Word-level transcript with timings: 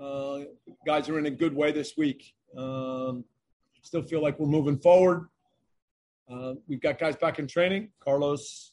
Uh, 0.00 0.40
guys 0.86 1.08
are 1.08 1.18
in 1.18 1.26
a 1.26 1.30
good 1.30 1.54
way 1.54 1.72
this 1.72 1.96
week. 1.96 2.34
Um, 2.56 3.24
still 3.82 4.02
feel 4.02 4.22
like 4.22 4.38
we're 4.38 4.46
moving 4.46 4.78
forward. 4.78 5.28
Uh, 6.30 6.54
we've 6.68 6.80
got 6.80 6.98
guys 6.98 7.16
back 7.16 7.38
in 7.38 7.46
training. 7.46 7.90
Carlos 8.00 8.72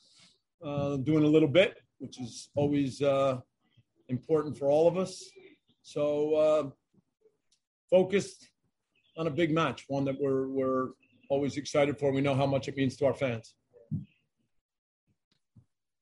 uh, 0.64 0.98
doing 0.98 1.24
a 1.24 1.28
little 1.28 1.48
bit, 1.48 1.78
which 2.00 2.20
is 2.20 2.50
always 2.56 3.02
uh, 3.02 3.38
important 4.10 4.58
for 4.58 4.70
all 4.70 4.88
of 4.88 4.98
us. 4.98 5.24
So 5.84 6.36
uh, 6.36 6.70
focused 7.90 8.50
on 9.18 9.28
a 9.28 9.32
big 9.32 9.52
match, 9.52 9.86
one 9.88 10.06
that 10.06 10.20
we're 10.20 10.48
we're 10.48 10.90
always 11.30 11.58
excited 11.58 11.98
for. 12.00 12.12
We 12.12 12.22
know 12.22 12.36
how 12.36 12.46
much 12.46 12.68
it 12.68 12.76
means 12.76 12.96
to 12.98 13.06
our 13.06 13.14
fans. 13.14 13.56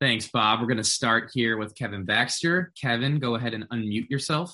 Thanks, 0.02 0.28
Bob. 0.28 0.60
We're 0.60 0.66
going 0.66 0.78
to 0.78 0.84
start 0.84 1.30
here 1.32 1.58
with 1.58 1.76
Kevin 1.76 2.06
Baxter. 2.06 2.74
Kevin, 2.76 3.20
go 3.20 3.36
ahead 3.36 3.54
and 3.54 3.70
unmute 3.70 4.10
yourself. 4.10 4.52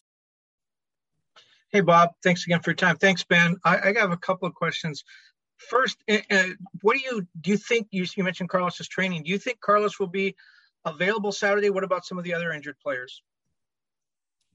Hey, 1.71 1.79
Bob. 1.79 2.09
Thanks 2.21 2.45
again 2.45 2.59
for 2.61 2.71
your 2.71 2.75
time. 2.75 2.97
Thanks, 2.97 3.23
Ben. 3.23 3.55
I, 3.63 3.77
I 3.77 3.93
have 3.97 4.11
a 4.11 4.17
couple 4.17 4.45
of 4.45 4.53
questions. 4.53 5.05
First, 5.55 6.03
uh, 6.09 6.17
what 6.81 6.97
do 6.97 6.99
you 6.99 7.25
do? 7.39 7.51
You 7.51 7.57
think 7.57 7.87
you, 7.91 8.05
you 8.17 8.25
mentioned 8.25 8.49
Carlos's 8.49 8.89
training? 8.89 9.23
Do 9.23 9.31
you 9.31 9.37
think 9.37 9.61
Carlos 9.61 9.97
will 10.01 10.07
be 10.07 10.35
available 10.83 11.31
Saturday? 11.31 11.69
What 11.69 11.85
about 11.85 12.05
some 12.05 12.17
of 12.17 12.25
the 12.25 12.33
other 12.33 12.51
injured 12.51 12.75
players? 12.83 13.23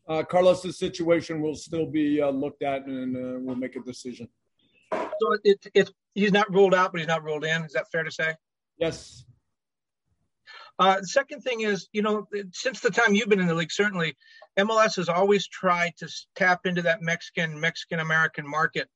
Uh, 0.07 0.23
Carlos's 0.23 0.79
situation 0.79 1.41
will 1.41 1.55
still 1.55 1.87
be 1.87 2.21
uh, 2.21 2.29
looked 2.29 2.63
at, 2.63 2.85
and 2.85 3.17
uh, 3.17 3.39
we'll 3.41 3.57
make 3.57 3.77
a 3.77 3.81
decision. 3.81 4.29
So 4.93 5.39
it, 5.43 5.67
it, 5.73 5.91
he's 6.15 6.33
not 6.33 6.53
ruled 6.53 6.75
out, 6.75 6.93
but 6.93 7.01
he's 7.01 7.09
not 7.09 7.25
ruled 7.25 7.47
in. 7.47 7.65
Is 7.65 7.73
that 7.73 7.91
fair 7.91 8.03
to 8.03 8.11
say? 8.11 8.35
Yes. 8.77 9.25
Uh, 10.79 11.03
second 11.03 11.43
thing 11.43 11.61
is, 11.61 11.89
you 11.93 12.03
know, 12.03 12.27
since 12.53 12.81
the 12.81 12.91
time 12.91 13.15
you've 13.15 13.29
been 13.29 13.41
in 13.41 13.47
the 13.47 13.55
league, 13.55 13.73
certainly 13.73 14.17
MLS 14.59 14.97
has 14.97 15.09
always 15.09 15.47
tried 15.47 15.97
to 15.99 16.09
tap 16.35 16.67
into 16.67 16.83
that 16.83 17.03
Mexican 17.03 17.61
Mexican 17.61 18.01
American 18.01 18.49
market, 18.49 18.89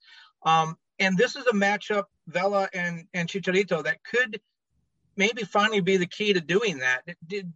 um, 0.44 0.77
and 0.98 1.16
this 1.16 1.36
is 1.36 1.46
a 1.46 1.52
matchup, 1.52 2.05
Vela 2.27 2.68
and 2.72 3.06
and 3.12 3.28
Chicharito, 3.28 3.84
that 3.84 4.02
could 4.02 4.41
maybe 5.16 5.42
finally 5.42 5.80
be 5.80 5.96
the 5.96 6.06
key 6.06 6.33
to 6.33 6.41
doing 6.41 6.78
that. 6.78 7.02
Did, 7.27 7.52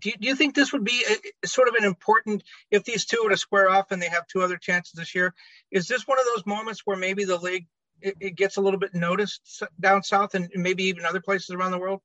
do 0.00 0.10
you, 0.10 0.16
do 0.18 0.28
you 0.28 0.36
think 0.36 0.54
this 0.54 0.72
would 0.72 0.84
be 0.84 1.02
a, 1.42 1.46
sort 1.46 1.68
of 1.68 1.74
an 1.76 1.84
important 1.84 2.42
if 2.70 2.84
these 2.84 3.06
two 3.06 3.22
were 3.24 3.30
to 3.30 3.36
square 3.36 3.70
off 3.70 3.90
and 3.90 4.02
they 4.02 4.08
have 4.08 4.26
two 4.26 4.42
other 4.42 4.58
chances 4.58 4.92
this 4.92 5.14
year? 5.14 5.34
Is 5.70 5.88
this 5.88 6.06
one 6.06 6.18
of 6.18 6.26
those 6.26 6.44
moments 6.44 6.82
where 6.84 6.96
maybe 6.96 7.24
the 7.24 7.38
league 7.38 7.66
it, 8.02 8.16
it 8.20 8.36
gets 8.36 8.58
a 8.58 8.60
little 8.60 8.78
bit 8.78 8.94
noticed 8.94 9.62
down 9.80 10.02
south 10.02 10.34
and 10.34 10.50
maybe 10.54 10.84
even 10.84 11.06
other 11.06 11.20
places 11.20 11.50
around 11.50 11.70
the 11.70 11.78
world? 11.78 12.02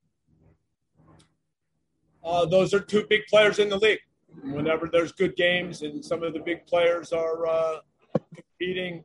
Uh, 2.24 2.44
those 2.46 2.74
are 2.74 2.80
two 2.80 3.06
big 3.08 3.22
players 3.28 3.58
in 3.58 3.68
the 3.68 3.78
league. 3.78 4.00
Whenever 4.44 4.86
there's 4.86 5.12
good 5.12 5.34
games 5.36 5.82
and 5.82 6.04
some 6.04 6.22
of 6.22 6.32
the 6.32 6.38
big 6.40 6.66
players 6.66 7.12
are 7.12 7.46
uh, 7.46 7.78
competing, 8.34 9.04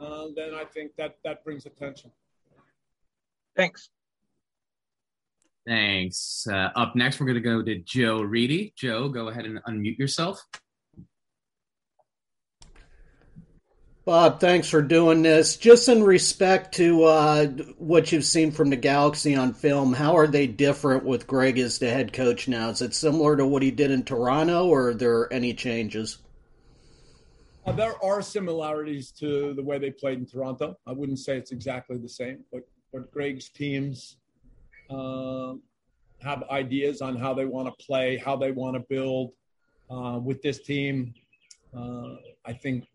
uh, 0.00 0.26
then 0.36 0.54
I 0.54 0.64
think 0.64 0.92
that 0.96 1.16
that 1.24 1.44
brings 1.44 1.66
attention. 1.66 2.10
Thanks. 3.56 3.90
Thanks. 5.66 6.46
Uh, 6.50 6.70
up 6.76 6.94
next, 6.96 7.20
we're 7.20 7.26
going 7.26 7.34
to 7.34 7.40
go 7.40 7.62
to 7.62 7.78
Joe 7.80 8.22
Reedy. 8.22 8.72
Joe, 8.76 9.08
go 9.08 9.28
ahead 9.28 9.44
and 9.44 9.62
unmute 9.64 9.98
yourself. 9.98 10.40
Bob, 14.08 14.40
thanks 14.40 14.70
for 14.70 14.80
doing 14.80 15.20
this. 15.20 15.58
Just 15.58 15.86
in 15.86 16.02
respect 16.02 16.76
to 16.76 17.04
uh, 17.04 17.46
what 17.76 18.10
you've 18.10 18.24
seen 18.24 18.52
from 18.52 18.70
the 18.70 18.76
Galaxy 18.76 19.34
on 19.34 19.52
film, 19.52 19.92
how 19.92 20.16
are 20.16 20.26
they 20.26 20.46
different 20.46 21.04
with 21.04 21.26
Greg 21.26 21.58
as 21.58 21.78
the 21.78 21.90
head 21.90 22.14
coach 22.14 22.48
now? 22.48 22.70
Is 22.70 22.80
it 22.80 22.94
similar 22.94 23.36
to 23.36 23.44
what 23.44 23.62
he 23.62 23.70
did 23.70 23.90
in 23.90 24.02
Toronto, 24.04 24.66
or 24.66 24.88
are 24.88 24.94
there 24.94 25.30
any 25.30 25.52
changes? 25.52 26.20
Uh, 27.66 27.72
there 27.72 28.02
are 28.02 28.22
similarities 28.22 29.10
to 29.10 29.52
the 29.52 29.62
way 29.62 29.78
they 29.78 29.90
played 29.90 30.16
in 30.16 30.24
Toronto. 30.24 30.78
I 30.86 30.92
wouldn't 30.92 31.18
say 31.18 31.36
it's 31.36 31.52
exactly 31.52 31.98
the 31.98 32.08
same, 32.08 32.46
but, 32.50 32.62
but 32.94 33.12
Greg's 33.12 33.50
teams 33.50 34.16
uh, 34.88 35.52
have 36.22 36.44
ideas 36.44 37.02
on 37.02 37.14
how 37.14 37.34
they 37.34 37.44
want 37.44 37.68
to 37.68 37.84
play, 37.84 38.16
how 38.16 38.36
they 38.36 38.52
want 38.52 38.74
to 38.74 38.80
build. 38.88 39.34
Uh, 39.90 40.18
with 40.18 40.40
this 40.40 40.60
team, 40.60 41.12
uh, 41.76 42.14
I 42.46 42.54
think 42.54 42.86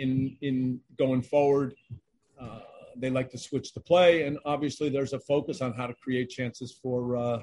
in 0.00 0.36
in 0.40 0.80
going 0.98 1.22
forward. 1.22 1.74
Uh, 2.40 2.60
they 2.96 3.10
like 3.10 3.30
to 3.30 3.38
switch 3.38 3.72
the 3.72 3.80
play, 3.80 4.22
and 4.22 4.38
obviously 4.44 4.88
there's 4.88 5.12
a 5.12 5.20
focus 5.20 5.60
on 5.60 5.72
how 5.72 5.86
to 5.86 5.94
create 5.94 6.30
chances 6.30 6.78
for 6.82 7.16
uh, 7.16 7.40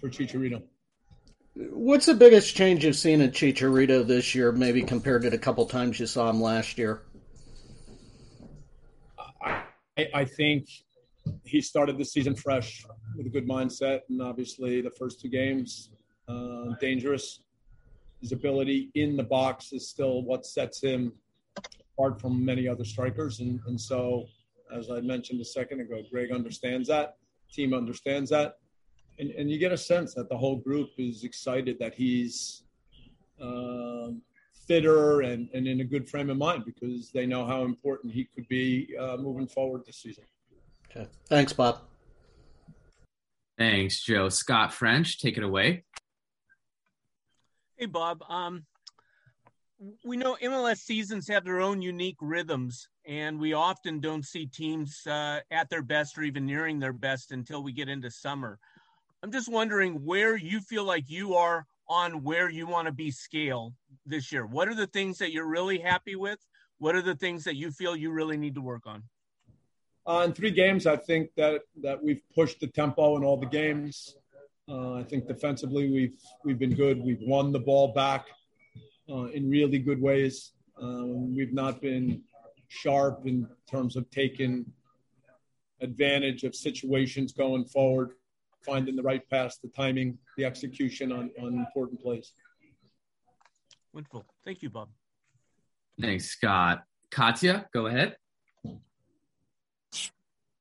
for 0.00 0.08
Chicharito. 0.08 0.62
What's 1.54 2.06
the 2.06 2.14
biggest 2.14 2.56
change 2.56 2.84
you've 2.84 2.96
seen 2.96 3.20
in 3.20 3.30
Chicharito 3.30 4.04
this 4.06 4.34
year, 4.34 4.50
maybe 4.50 4.82
compared 4.82 5.22
to 5.22 5.30
the 5.30 5.38
couple 5.38 5.64
times 5.66 6.00
you 6.00 6.06
saw 6.06 6.28
him 6.28 6.40
last 6.40 6.78
year? 6.78 7.02
I, 9.96 10.08
I 10.12 10.24
think 10.24 10.66
he 11.44 11.60
started 11.60 11.96
the 11.96 12.04
season 12.04 12.34
fresh 12.34 12.84
with 13.16 13.26
a 13.26 13.30
good 13.30 13.48
mindset, 13.48 14.00
and 14.08 14.20
obviously 14.20 14.80
the 14.80 14.90
first 14.90 15.20
two 15.20 15.28
games 15.28 15.90
uh, 16.28 16.74
dangerous. 16.80 17.40
His 18.20 18.32
ability 18.32 18.90
in 18.94 19.16
the 19.16 19.22
box 19.22 19.72
is 19.72 19.88
still 19.88 20.22
what 20.22 20.46
sets 20.46 20.82
him 20.82 21.12
apart 21.96 22.20
from 22.20 22.44
many 22.44 22.68
other 22.68 22.84
strikers. 22.84 23.40
And, 23.40 23.60
and 23.66 23.80
so, 23.80 24.26
as 24.74 24.90
I 24.90 25.00
mentioned 25.00 25.40
a 25.40 25.44
second 25.44 25.80
ago, 25.80 26.02
Greg 26.10 26.32
understands 26.32 26.88
that, 26.88 27.16
team 27.52 27.74
understands 27.74 28.30
that. 28.30 28.58
And, 29.18 29.30
and 29.30 29.50
you 29.50 29.58
get 29.58 29.72
a 29.72 29.78
sense 29.78 30.14
that 30.14 30.28
the 30.28 30.36
whole 30.36 30.56
group 30.56 30.90
is 30.98 31.22
excited 31.22 31.78
that 31.78 31.94
he's 31.94 32.64
uh, 33.40 34.08
fitter 34.66 35.20
and, 35.20 35.48
and 35.54 35.68
in 35.68 35.80
a 35.80 35.84
good 35.84 36.08
frame 36.08 36.30
of 36.30 36.36
mind 36.36 36.64
because 36.64 37.10
they 37.12 37.26
know 37.26 37.46
how 37.46 37.64
important 37.64 38.12
he 38.12 38.24
could 38.24 38.48
be 38.48 38.94
uh, 38.98 39.16
moving 39.16 39.46
forward 39.46 39.82
this 39.86 39.98
season. 39.98 40.24
Okay. 40.90 41.08
Thanks, 41.28 41.52
Bob. 41.52 41.80
Thanks, 43.56 44.02
Joe. 44.02 44.28
Scott 44.30 44.72
French, 44.72 45.20
take 45.20 45.36
it 45.36 45.44
away. 45.44 45.84
Hey, 47.76 47.86
Bob. 47.86 48.22
Um, 48.28 48.66
we 50.04 50.16
know 50.16 50.36
MLS 50.42 50.78
seasons 50.78 51.28
have 51.28 51.44
their 51.44 51.60
own 51.60 51.82
unique 51.82 52.16
rhythms, 52.20 52.88
and 53.06 53.38
we 53.38 53.52
often 53.52 54.00
don't 54.00 54.24
see 54.24 54.46
teams 54.46 55.06
uh, 55.06 55.40
at 55.50 55.68
their 55.68 55.82
best 55.82 56.16
or 56.16 56.22
even 56.22 56.46
nearing 56.46 56.78
their 56.78 56.92
best 56.92 57.32
until 57.32 57.62
we 57.62 57.72
get 57.72 57.88
into 57.88 58.10
summer. 58.10 58.58
I'm 59.22 59.32
just 59.32 59.48
wondering 59.48 60.04
where 60.04 60.36
you 60.36 60.60
feel 60.60 60.84
like 60.84 61.08
you 61.08 61.34
are 61.34 61.66
on 61.88 62.22
where 62.22 62.48
you 62.48 62.66
want 62.66 62.86
to 62.86 62.92
be 62.92 63.10
scale 63.10 63.74
this 64.06 64.32
year. 64.32 64.46
What 64.46 64.68
are 64.68 64.74
the 64.74 64.86
things 64.86 65.18
that 65.18 65.32
you're 65.32 65.48
really 65.48 65.78
happy 65.78 66.16
with? 66.16 66.38
What 66.78 66.94
are 66.94 67.02
the 67.02 67.14
things 67.14 67.44
that 67.44 67.56
you 67.56 67.70
feel 67.70 67.96
you 67.96 68.10
really 68.10 68.36
need 68.36 68.54
to 68.54 68.60
work 68.60 68.86
on? 68.86 69.02
Uh, 70.06 70.24
in 70.26 70.32
three 70.32 70.50
games, 70.50 70.86
I 70.86 70.96
think 70.96 71.30
that 71.36 71.62
that 71.82 72.02
we've 72.02 72.20
pushed 72.34 72.60
the 72.60 72.66
tempo 72.66 73.16
in 73.16 73.24
all 73.24 73.38
the 73.38 73.46
games. 73.46 74.16
Uh, 74.68 74.94
I 74.94 75.02
think 75.02 75.26
defensively 75.26 75.90
we've 75.90 76.18
we've 76.44 76.58
been 76.58 76.74
good. 76.74 77.02
We've 77.02 77.22
won 77.22 77.52
the 77.52 77.60
ball 77.60 77.88
back 77.88 78.26
uh, 79.10 79.24
in 79.26 79.48
really 79.48 79.78
good 79.78 80.00
ways. 80.00 80.52
Um, 80.80 81.34
we've 81.34 81.52
not 81.52 81.80
been 81.80 82.22
sharp 82.68 83.26
in 83.26 83.46
terms 83.70 83.96
of 83.96 84.10
taking 84.10 84.66
advantage 85.80 86.44
of 86.44 86.54
situations 86.54 87.32
going 87.32 87.64
forward, 87.64 88.12
finding 88.64 88.96
the 88.96 89.02
right 89.02 89.28
pass, 89.28 89.58
the 89.58 89.68
timing, 89.68 90.18
the 90.36 90.44
execution 90.44 91.12
on, 91.12 91.30
on 91.40 91.54
important 91.58 92.00
plays. 92.00 92.32
Wonderful. 93.92 94.24
Thank 94.44 94.62
you, 94.62 94.70
Bob. 94.70 94.88
Thanks, 96.00 96.26
Scott. 96.26 96.82
Katya, 97.10 97.66
go 97.72 97.86
ahead. 97.86 98.16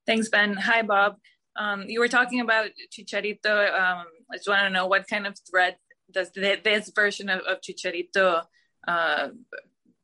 Thanks, 0.05 0.29
Ben. 0.29 0.53
Hi, 0.53 0.81
Bob. 0.83 1.15
Um, 1.55 1.85
you 1.87 1.99
were 1.99 2.07
talking 2.07 2.41
about 2.41 2.69
Chicharito. 2.91 3.73
Um, 3.73 4.05
I 4.31 4.35
just 4.35 4.47
want 4.47 4.63
to 4.63 4.69
know 4.69 4.85
what 4.87 5.07
kind 5.07 5.25
of 5.25 5.37
threat 5.49 5.79
does 6.13 6.31
this 6.31 6.91
version 6.95 7.29
of, 7.29 7.41
of 7.41 7.61
Chicharito 7.61 8.43
uh, 8.87 9.29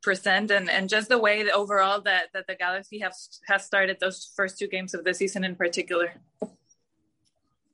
present 0.01 0.51
and, 0.51 0.69
and 0.69 0.89
just 0.89 1.09
the 1.09 1.17
way 1.17 1.43
that 1.43 1.53
overall 1.53 2.01
that, 2.01 2.27
that 2.33 2.47
the 2.47 2.55
Galaxy 2.55 2.99
has 2.99 3.39
has 3.47 3.65
started 3.65 3.97
those 3.99 4.31
first 4.35 4.57
two 4.57 4.67
games 4.67 4.93
of 4.93 5.03
the 5.03 5.13
season 5.13 5.43
in 5.43 5.55
particular? 5.55 6.13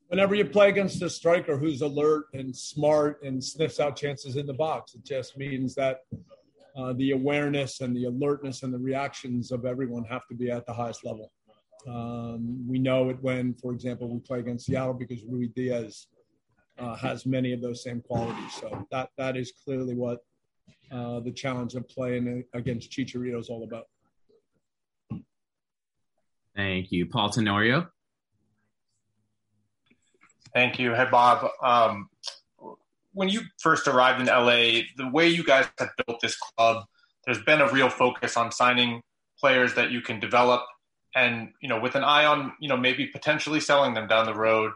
whenever 0.08 0.36
you 0.36 0.46
play 0.46 0.70
against 0.70 1.02
a 1.02 1.10
striker 1.10 1.58
who's 1.58 1.82
alert 1.82 2.26
and 2.34 2.56
smart 2.56 3.22
and 3.24 3.44
sniffs 3.44 3.80
out 3.80 3.96
chances 3.96 4.38
in 4.38 4.46
the 4.46 4.54
box, 4.54 4.96
it 4.96 5.04
just 5.04 5.38
means 5.38 5.76
that 5.76 6.02
uh, 6.78 6.94
the 6.94 7.12
awareness 7.12 7.82
and 7.82 7.96
the 7.96 8.06
alertness 8.06 8.64
and 8.64 8.74
the 8.74 8.78
reactions 8.78 9.52
of 9.52 9.66
everyone 9.66 10.04
have 10.04 10.28
to 10.28 10.36
be 10.36 10.52
at 10.52 10.66
the 10.66 10.74
highest 10.74 11.06
level. 11.06 11.32
Um, 11.88 12.68
we 12.68 12.80
know 12.80 13.10
it 13.10 13.18
when, 13.22 13.54
for 13.56 13.72
example, 13.72 14.10
we 14.10 14.20
play 14.20 14.40
against 14.40 14.66
Seattle 14.66 14.94
because 14.94 15.24
Ruidíaz 15.24 16.06
uh, 16.78 16.96
has 16.96 17.26
many 17.26 17.54
of 17.54 17.62
those 17.62 17.84
same 17.84 18.02
qualities. 18.02 18.54
So 18.60 18.88
that 18.92 19.10
that 19.18 19.38
is 19.38 19.52
clearly 19.64 19.96
what 19.96 20.24
uh, 20.92 21.20
the 21.22 21.32
challenge 21.32 21.76
of 21.76 21.88
playing 21.88 22.44
against 22.54 22.92
Chicharito 22.92 23.40
is 23.40 23.50
all 23.50 23.64
about. 23.64 23.86
Thank 26.56 26.92
you, 26.92 27.06
Paul 27.06 27.30
Tenorio. 27.30 27.88
Thank 30.54 30.80
you. 30.80 30.94
Hey, 30.94 31.08
Bob. 31.12 31.50
Um, 31.62 32.10
when 33.14 33.28
you 33.28 33.42
first 33.60 33.88
arrived 33.88 34.22
in 34.22 34.28
LA, 34.28 34.84
the 34.96 35.10
way 35.12 35.28
you 35.28 35.44
guys 35.44 35.68
have 35.80 35.90
built 36.06 36.22
this 36.22 36.38
club, 36.38 36.86
there's 37.26 37.42
been 37.42 37.60
a 37.60 37.72
real 37.72 37.90
focus 37.90 38.38
on 38.38 38.52
signing 38.52 39.02
players 39.40 39.74
that 39.76 39.92
you 39.92 40.02
can 40.02 40.20
develop 40.20 40.62
and 41.16 41.50
you 41.62 41.70
know 41.70 41.80
with 41.80 41.96
an 41.96 42.04
eye 42.04 42.26
on 42.26 42.54
you 42.60 42.70
know 42.70 42.78
maybe 42.78 43.08
potentially 43.08 43.60
selling 43.60 43.94
them 43.94 44.08
down 44.08 44.26
the 44.26 44.34
road 44.34 44.72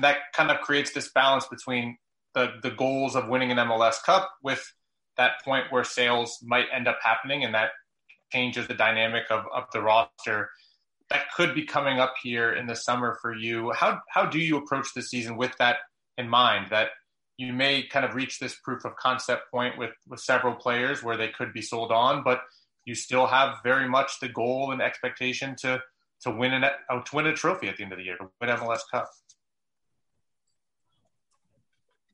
that 0.00 0.18
kind 0.34 0.50
of 0.50 0.60
creates 0.60 0.92
this 0.92 1.10
balance 1.12 1.46
between 1.46 1.96
the 2.34 2.52
the 2.62 2.70
goals 2.70 3.16
of 3.16 3.28
winning 3.28 3.50
an 3.50 3.58
MLS 3.58 4.02
Cup 4.02 4.30
with 4.42 4.72
that 5.16 5.42
point 5.44 5.66
where 5.70 5.84
sales 5.84 6.38
might 6.42 6.66
end 6.72 6.86
up 6.86 6.98
happening 7.02 7.44
and 7.44 7.54
that 7.54 7.70
changes 8.32 8.68
the 8.68 8.74
dynamic 8.74 9.24
of, 9.30 9.44
of 9.54 9.64
the 9.72 9.80
roster 9.80 10.50
that 11.10 11.32
could 11.34 11.54
be 11.54 11.64
coming 11.64 11.98
up 11.98 12.14
here 12.22 12.52
in 12.52 12.66
the 12.66 12.76
summer 12.76 13.18
for 13.22 13.34
you 13.34 13.72
how 13.72 13.98
how 14.10 14.26
do 14.26 14.38
you 14.38 14.56
approach 14.58 14.88
the 14.94 15.02
season 15.02 15.36
with 15.36 15.52
that 15.58 15.76
in 16.18 16.28
mind 16.28 16.66
that 16.70 16.88
you 17.38 17.52
may 17.52 17.82
kind 17.84 18.04
of 18.04 18.14
reach 18.14 18.38
this 18.38 18.56
proof 18.62 18.84
of 18.84 18.94
concept 18.96 19.50
point 19.50 19.78
with 19.78 19.92
with 20.06 20.20
several 20.20 20.54
players 20.54 21.02
where 21.02 21.16
they 21.16 21.28
could 21.28 21.52
be 21.54 21.62
sold 21.62 21.90
on 21.90 22.22
but 22.22 22.42
you 22.84 22.94
still 22.94 23.26
have 23.26 23.56
very 23.64 23.88
much 23.88 24.20
the 24.20 24.28
goal 24.28 24.72
and 24.72 24.82
expectation 24.82 25.56
to 25.56 25.80
to 26.22 26.30
win 26.30 26.52
an 26.52 26.62
to 26.62 27.16
win 27.16 27.26
a 27.26 27.34
trophy 27.34 27.68
at 27.68 27.76
the 27.76 27.82
end 27.84 27.92
of 27.92 27.98
the 27.98 28.04
year, 28.04 28.16
to 28.16 28.28
win 28.40 28.50
MLS 28.50 28.80
Cup. 28.90 29.08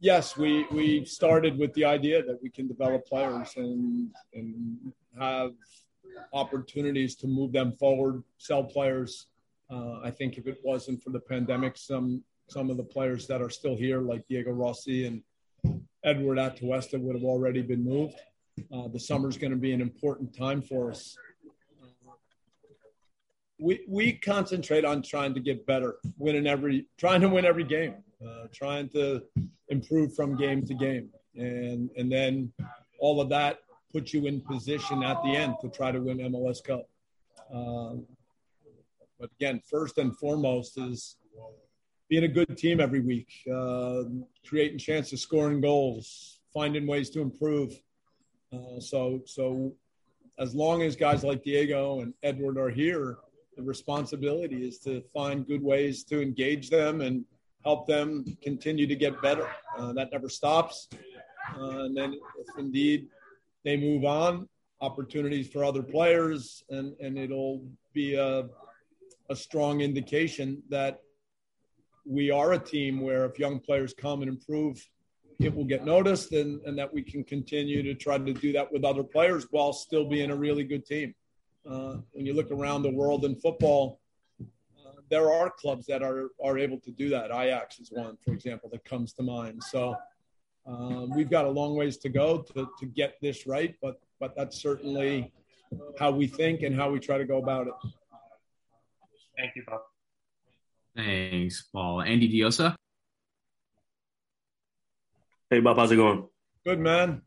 Yes, 0.05 0.37
we 0.37 0.67
we 0.71 1.07
started 1.07 1.57
with 1.57 1.73
the 1.73 1.87
idea 1.87 2.23
that 2.23 2.39
we 2.43 2.51
can 2.51 2.69
develop 2.69 3.07
players 3.07 3.55
and 3.57 4.11
and 4.35 4.93
have 5.19 5.53
opportunities 6.35 7.17
to 7.17 7.27
move 7.27 7.53
them 7.53 7.73
forward, 7.73 8.23
sell 8.37 8.63
players. 8.63 9.29
Uh, 9.71 10.01
I 10.05 10.11
think 10.11 10.37
if 10.37 10.47
it 10.47 10.59
wasn't 10.63 11.03
for 11.03 11.09
the 11.09 11.21
pandemic, 11.21 11.79
some 11.79 12.23
some 12.51 12.69
of 12.69 12.77
the 12.77 12.85
players 12.85 13.27
that 13.29 13.41
are 13.41 13.49
still 13.49 13.77
here, 13.79 14.03
like 14.03 14.29
Diego 14.29 14.51
Rossi 14.51 15.07
and 15.07 15.23
Edward 16.05 16.37
Atuesta, 16.37 17.01
would 17.01 17.17
have 17.17 17.25
already 17.25 17.63
been 17.63 17.83
moved. 17.83 18.21
Uh, 18.71 18.89
the 18.89 19.01
summer 19.01 19.31
is 19.31 19.39
going 19.39 19.53
to 19.53 19.65
be 19.69 19.73
an 19.73 19.81
important 19.81 20.37
time 20.37 20.61
for 20.61 20.91
us. 20.91 21.17
We, 23.59 23.87
we 23.89 24.13
concentrate 24.13 24.85
on 24.85 25.01
trying 25.01 25.33
to 25.33 25.41
get 25.41 25.65
better, 25.65 25.97
winning 26.19 26.47
every, 26.47 26.89
trying 26.99 27.23
to 27.23 27.31
win 27.31 27.47
every 27.47 27.65
game, 27.65 27.95
uh, 28.23 28.49
trying 28.53 28.91
to 28.91 29.23
improve 29.69 30.15
from 30.15 30.37
game 30.37 30.65
to 30.67 30.75
game, 30.75 31.11
and 31.37 31.91
and 31.97 32.11
then 32.11 32.53
all 32.99 33.21
of 33.21 33.29
that 33.31 33.59
puts 33.93 34.13
you 34.13 34.27
in 34.27 34.41
position 34.41 35.03
at 35.03 35.23
the 35.23 35.37
end 35.37 35.55
to 35.61 35.69
try 35.69 35.93
to 35.93 36.01
win 36.01 36.19
MLS 36.19 36.63
Cup. 36.63 36.89
Um, 37.53 38.07
but 39.19 39.31
again, 39.39 39.61
first 39.71 39.99
and 39.99 40.17
foremost 40.19 40.77
is 40.79 41.17
being 42.09 42.25
a 42.25 42.29
good 42.29 42.57
team 42.57 42.81
every 42.81 43.01
week, 43.01 43.29
uh, 43.53 44.03
creating 44.47 44.79
chances, 44.79 45.23
scoring 45.23 45.61
goals, 45.61 46.41
finding 46.53 46.87
ways 46.87 47.11
to 47.11 47.21
improve. 47.21 47.73
Uh, 48.53 48.79
so, 48.79 49.23
so 49.27 49.75
as 50.39 50.55
long 50.55 50.83
as 50.83 50.97
guys 50.97 51.25
like 51.25 51.43
Diego 51.43 52.01
and 52.01 52.13
Edward 52.23 52.59
are 52.59 52.71
here, 52.71 53.19
the 53.57 53.63
responsibility 53.63 54.67
is 54.67 54.79
to 54.81 55.03
find 55.13 55.47
good 55.47 55.63
ways 55.63 56.05
to 56.05 56.21
engage 56.21 56.71
them 56.71 57.01
and 57.01 57.25
help 57.65 57.87
them 57.87 58.25
continue 58.43 58.87
to 58.87 58.95
get 58.95 59.21
better. 59.23 59.49
Uh, 59.79 59.93
that 59.93 60.13
never 60.13 60.29
stops. 60.29 60.89
Uh, 61.59 61.85
and 61.85 61.97
then, 61.97 62.15
if 62.39 62.59
indeed 62.59 63.07
they 63.65 63.77
move 63.77 64.05
on, 64.05 64.49
opportunities 64.81 65.49
for 65.49 65.65
other 65.65 65.83
players, 65.83 66.63
and, 66.69 66.95
and 67.01 67.19
it'll 67.19 67.63
be 67.93 68.15
a, 68.15 68.47
a 69.31 69.37
strong 69.37 69.81
indication 69.81 70.63
that 70.69 71.01
we 72.05 72.31
are 72.31 72.53
a 72.53 72.59
team 72.59 73.01
where 73.01 73.25
if 73.25 73.39
young 73.39 73.59
players 73.59 73.95
come 73.95 74.21
and 74.21 74.29
improve, 74.29 74.87
it 75.41 75.55
will 75.55 75.65
get 75.65 75.85
noticed 75.85 76.33
and, 76.33 76.61
and 76.67 76.79
that 76.79 76.93
we 76.93 77.03
can 77.03 77.25
continue 77.25 77.83
to 77.83 77.95
try 77.95 78.19
to 78.19 78.33
do 78.33 78.53
that 78.53 78.71
with 78.71 78.85
other 78.85 79.03
players 79.03 79.47
while 79.51 79.73
still 79.73 80.09
being 80.09 80.31
a 80.31 80.37
really 80.37 80.65
good 80.65 80.85
team. 80.87 81.15
Uh, 81.69 81.97
when 82.13 82.27
you 82.27 82.35
look 82.35 82.51
around 82.51 82.83
the 82.83 82.91
world 82.91 83.25
in 83.25 83.35
football, 83.37 84.01
there 85.11 85.33
are 85.33 85.51
clubs 85.51 85.87
that 85.87 86.03
are, 86.03 86.31
are 86.43 86.59
able 86.59 86.79
to 86.81 86.91
do 86.91 87.09
that. 87.11 87.27
Ajax 87.27 87.79
is 87.79 87.91
one, 87.91 88.17
for 88.25 88.33
example, 88.33 88.69
that 88.71 88.85
comes 88.85 89.13
to 89.15 89.23
mind. 89.23 89.63
So 89.63 89.97
um, 90.67 91.11
we've 91.15 91.31
got 91.31 91.45
a 91.45 91.51
long 91.51 91.77
ways 91.77 91.99
to 91.99 92.09
go 92.09 92.39
to, 92.55 92.69
to 92.79 92.87
get 92.87 93.17
this 93.21 93.47
right, 93.47 93.75
but, 93.83 94.01
but 94.21 94.35
that's 94.37 94.61
certainly 94.61 95.33
how 95.99 96.11
we 96.11 96.27
think 96.27 96.63
and 96.63 96.75
how 96.75 96.91
we 96.91 97.01
try 97.01 97.19
to 97.19 97.25
go 97.25 97.39
about 97.39 97.67
it. 97.67 97.75
Thank 99.37 99.57
you, 99.57 99.65
Bob. 99.67 99.81
Thanks, 100.97 101.69
Paul. 101.73 102.03
Andy 102.03 102.29
Diosa. 102.29 102.77
Hey, 105.51 105.61
Bob, 105.61 105.77
how's 105.77 105.93
it 105.93 105.97
going? 105.97 106.27
Good, 106.65 106.79
man. 106.79 107.21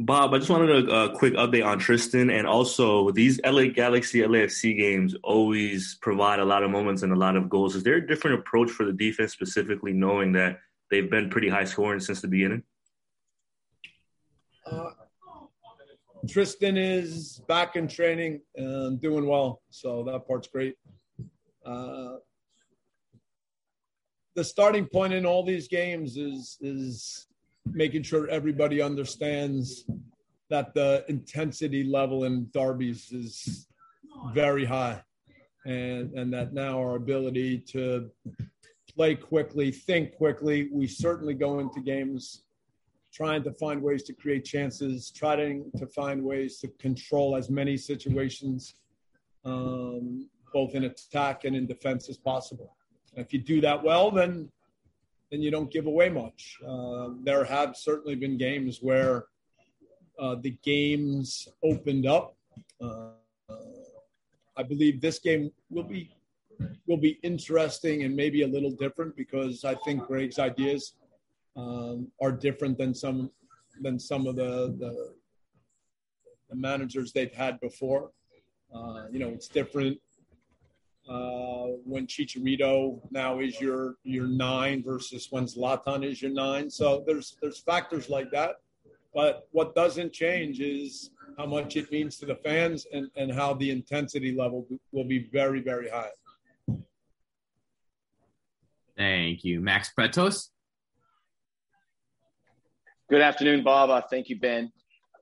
Bob, 0.00 0.32
I 0.32 0.38
just 0.38 0.48
wanted 0.48 0.88
a, 0.88 0.94
a, 0.94 1.16
quick 1.16 1.34
update 1.34 1.66
on 1.66 1.80
Tristan, 1.80 2.30
and 2.30 2.46
also 2.46 3.10
these 3.10 3.40
LA 3.44 3.64
Galaxy 3.64 4.20
LAFC 4.20 4.78
games 4.78 5.16
always 5.24 5.98
provide 6.00 6.38
a 6.38 6.44
lot 6.44 6.62
of 6.62 6.70
moments 6.70 7.02
and 7.02 7.12
a 7.12 7.16
lot 7.16 7.34
of 7.34 7.48
goals. 7.48 7.74
Is 7.74 7.82
there 7.82 7.96
a 7.96 8.06
different 8.06 8.38
approach 8.38 8.70
for 8.70 8.86
the 8.86 8.92
defense, 8.92 9.32
specifically 9.32 9.92
knowing 9.92 10.32
that 10.32 10.60
they've 10.88 11.10
been 11.10 11.30
pretty 11.30 11.48
high 11.48 11.64
scoring 11.64 11.98
since 11.98 12.20
the 12.20 12.28
beginning? 12.28 12.62
Uh, 14.64 14.90
Tristan 16.28 16.76
is 16.76 17.42
back 17.48 17.74
in 17.74 17.88
training 17.88 18.40
and 18.54 19.00
doing 19.00 19.26
well, 19.26 19.62
so 19.70 20.04
that 20.04 20.28
part's 20.28 20.46
great. 20.46 20.76
Uh, 21.66 22.16
the 24.36 24.44
starting 24.44 24.86
point 24.86 25.12
in 25.12 25.26
all 25.26 25.44
these 25.44 25.66
games 25.66 26.16
is 26.16 26.56
is 26.60 27.27
making 27.72 28.02
sure 28.02 28.28
everybody 28.28 28.80
understands 28.80 29.84
that 30.50 30.74
the 30.74 31.04
intensity 31.08 31.84
level 31.84 32.24
in 32.24 32.48
derbies 32.52 33.12
is 33.12 33.66
very 34.32 34.64
high. 34.64 35.02
And 35.66 36.12
and 36.14 36.32
that 36.32 36.54
now 36.54 36.78
our 36.78 36.96
ability 36.96 37.58
to 37.72 38.10
play 38.94 39.14
quickly 39.14 39.70
think 39.70 40.16
quickly 40.16 40.68
we 40.72 40.86
certainly 40.86 41.34
go 41.34 41.60
into 41.60 41.80
games 41.80 42.42
trying 43.12 43.42
to 43.44 43.52
find 43.52 43.80
ways 43.82 44.02
to 44.04 44.12
create 44.12 44.44
chances 44.44 45.10
trying 45.10 45.70
to 45.76 45.86
find 45.86 46.22
ways 46.22 46.58
to 46.58 46.68
control 46.80 47.36
as 47.36 47.48
many 47.48 47.76
situations 47.76 48.74
um, 49.44 50.28
both 50.52 50.74
in 50.74 50.84
attack 50.84 51.44
and 51.44 51.54
in 51.54 51.66
defense 51.66 52.08
as 52.08 52.16
possible. 52.16 52.76
If 53.14 53.32
you 53.32 53.38
do 53.40 53.60
that 53.60 53.82
well 53.82 54.10
then 54.10 54.50
then 55.30 55.42
you 55.42 55.50
don't 55.50 55.70
give 55.70 55.86
away 55.86 56.08
much. 56.08 56.58
Uh, 56.66 57.10
there 57.22 57.44
have 57.44 57.76
certainly 57.76 58.14
been 58.14 58.38
games 58.38 58.78
where 58.80 59.26
uh, 60.18 60.36
the 60.40 60.56
games 60.62 61.48
opened 61.62 62.06
up. 62.06 62.36
Uh, 62.80 63.10
I 64.56 64.62
believe 64.62 65.00
this 65.00 65.18
game 65.18 65.50
will 65.70 65.84
be 65.84 66.10
will 66.88 66.96
be 66.96 67.20
interesting 67.22 68.02
and 68.02 68.16
maybe 68.16 68.42
a 68.42 68.46
little 68.46 68.72
different 68.72 69.14
because 69.16 69.64
I 69.64 69.74
think 69.84 70.06
Greg's 70.06 70.40
ideas 70.40 70.94
um, 71.56 72.10
are 72.20 72.32
different 72.32 72.76
than 72.76 72.94
some 72.94 73.30
than 73.80 73.98
some 73.98 74.26
of 74.26 74.34
the 74.34 74.74
the, 74.78 75.14
the 76.48 76.56
managers 76.56 77.12
they've 77.12 77.32
had 77.32 77.60
before. 77.60 78.10
Uh, 78.74 79.04
you 79.12 79.18
know, 79.18 79.28
it's 79.28 79.48
different 79.48 79.98
uh, 81.08 81.66
when 81.84 82.06
Chicharito 82.06 83.00
now 83.10 83.40
is 83.40 83.60
your 83.60 83.96
your 84.04 84.26
nine 84.26 84.82
versus 84.82 85.28
when 85.30 85.44
Zlatan 85.44 86.04
is 86.04 86.20
your 86.20 86.32
nine. 86.32 86.68
So 86.70 87.02
there's 87.06 87.36
there's 87.40 87.58
factors 87.58 88.08
like 88.10 88.30
that. 88.32 88.56
But 89.14 89.48
what 89.52 89.74
doesn't 89.74 90.12
change 90.12 90.60
is 90.60 91.10
how 91.38 91.46
much 91.46 91.76
it 91.76 91.90
means 91.90 92.18
to 92.18 92.26
the 92.26 92.36
fans 92.36 92.86
and, 92.92 93.08
and 93.16 93.32
how 93.32 93.54
the 93.54 93.70
intensity 93.70 94.34
level 94.36 94.66
will 94.92 95.04
be 95.04 95.28
very, 95.32 95.60
very 95.60 95.88
high. 95.88 96.10
Thank 98.96 99.44
you. 99.44 99.60
Max 99.60 99.92
Bretos. 99.96 100.48
Good 103.08 103.22
afternoon, 103.22 103.64
Bob. 103.64 103.88
Uh, 103.88 104.02
thank 104.10 104.28
you, 104.28 104.38
Ben. 104.38 104.70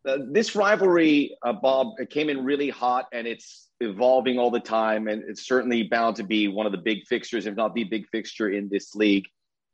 uh, 0.06 0.18
this 0.30 0.54
rivalry, 0.54 1.36
uh, 1.42 1.52
Bob, 1.52 1.94
it 1.98 2.10
came 2.10 2.28
in 2.28 2.44
really 2.44 2.70
hot 2.70 3.06
and 3.12 3.26
it's 3.26 3.65
evolving 3.80 4.38
all 4.38 4.50
the 4.50 4.60
time. 4.60 5.08
And 5.08 5.22
it's 5.28 5.46
certainly 5.46 5.84
bound 5.84 6.16
to 6.16 6.24
be 6.24 6.48
one 6.48 6.66
of 6.66 6.72
the 6.72 6.78
big 6.78 7.06
fixtures, 7.06 7.46
if 7.46 7.54
not 7.54 7.74
the 7.74 7.84
big 7.84 8.08
fixture 8.08 8.50
in 8.50 8.68
this 8.68 8.94
league. 8.94 9.24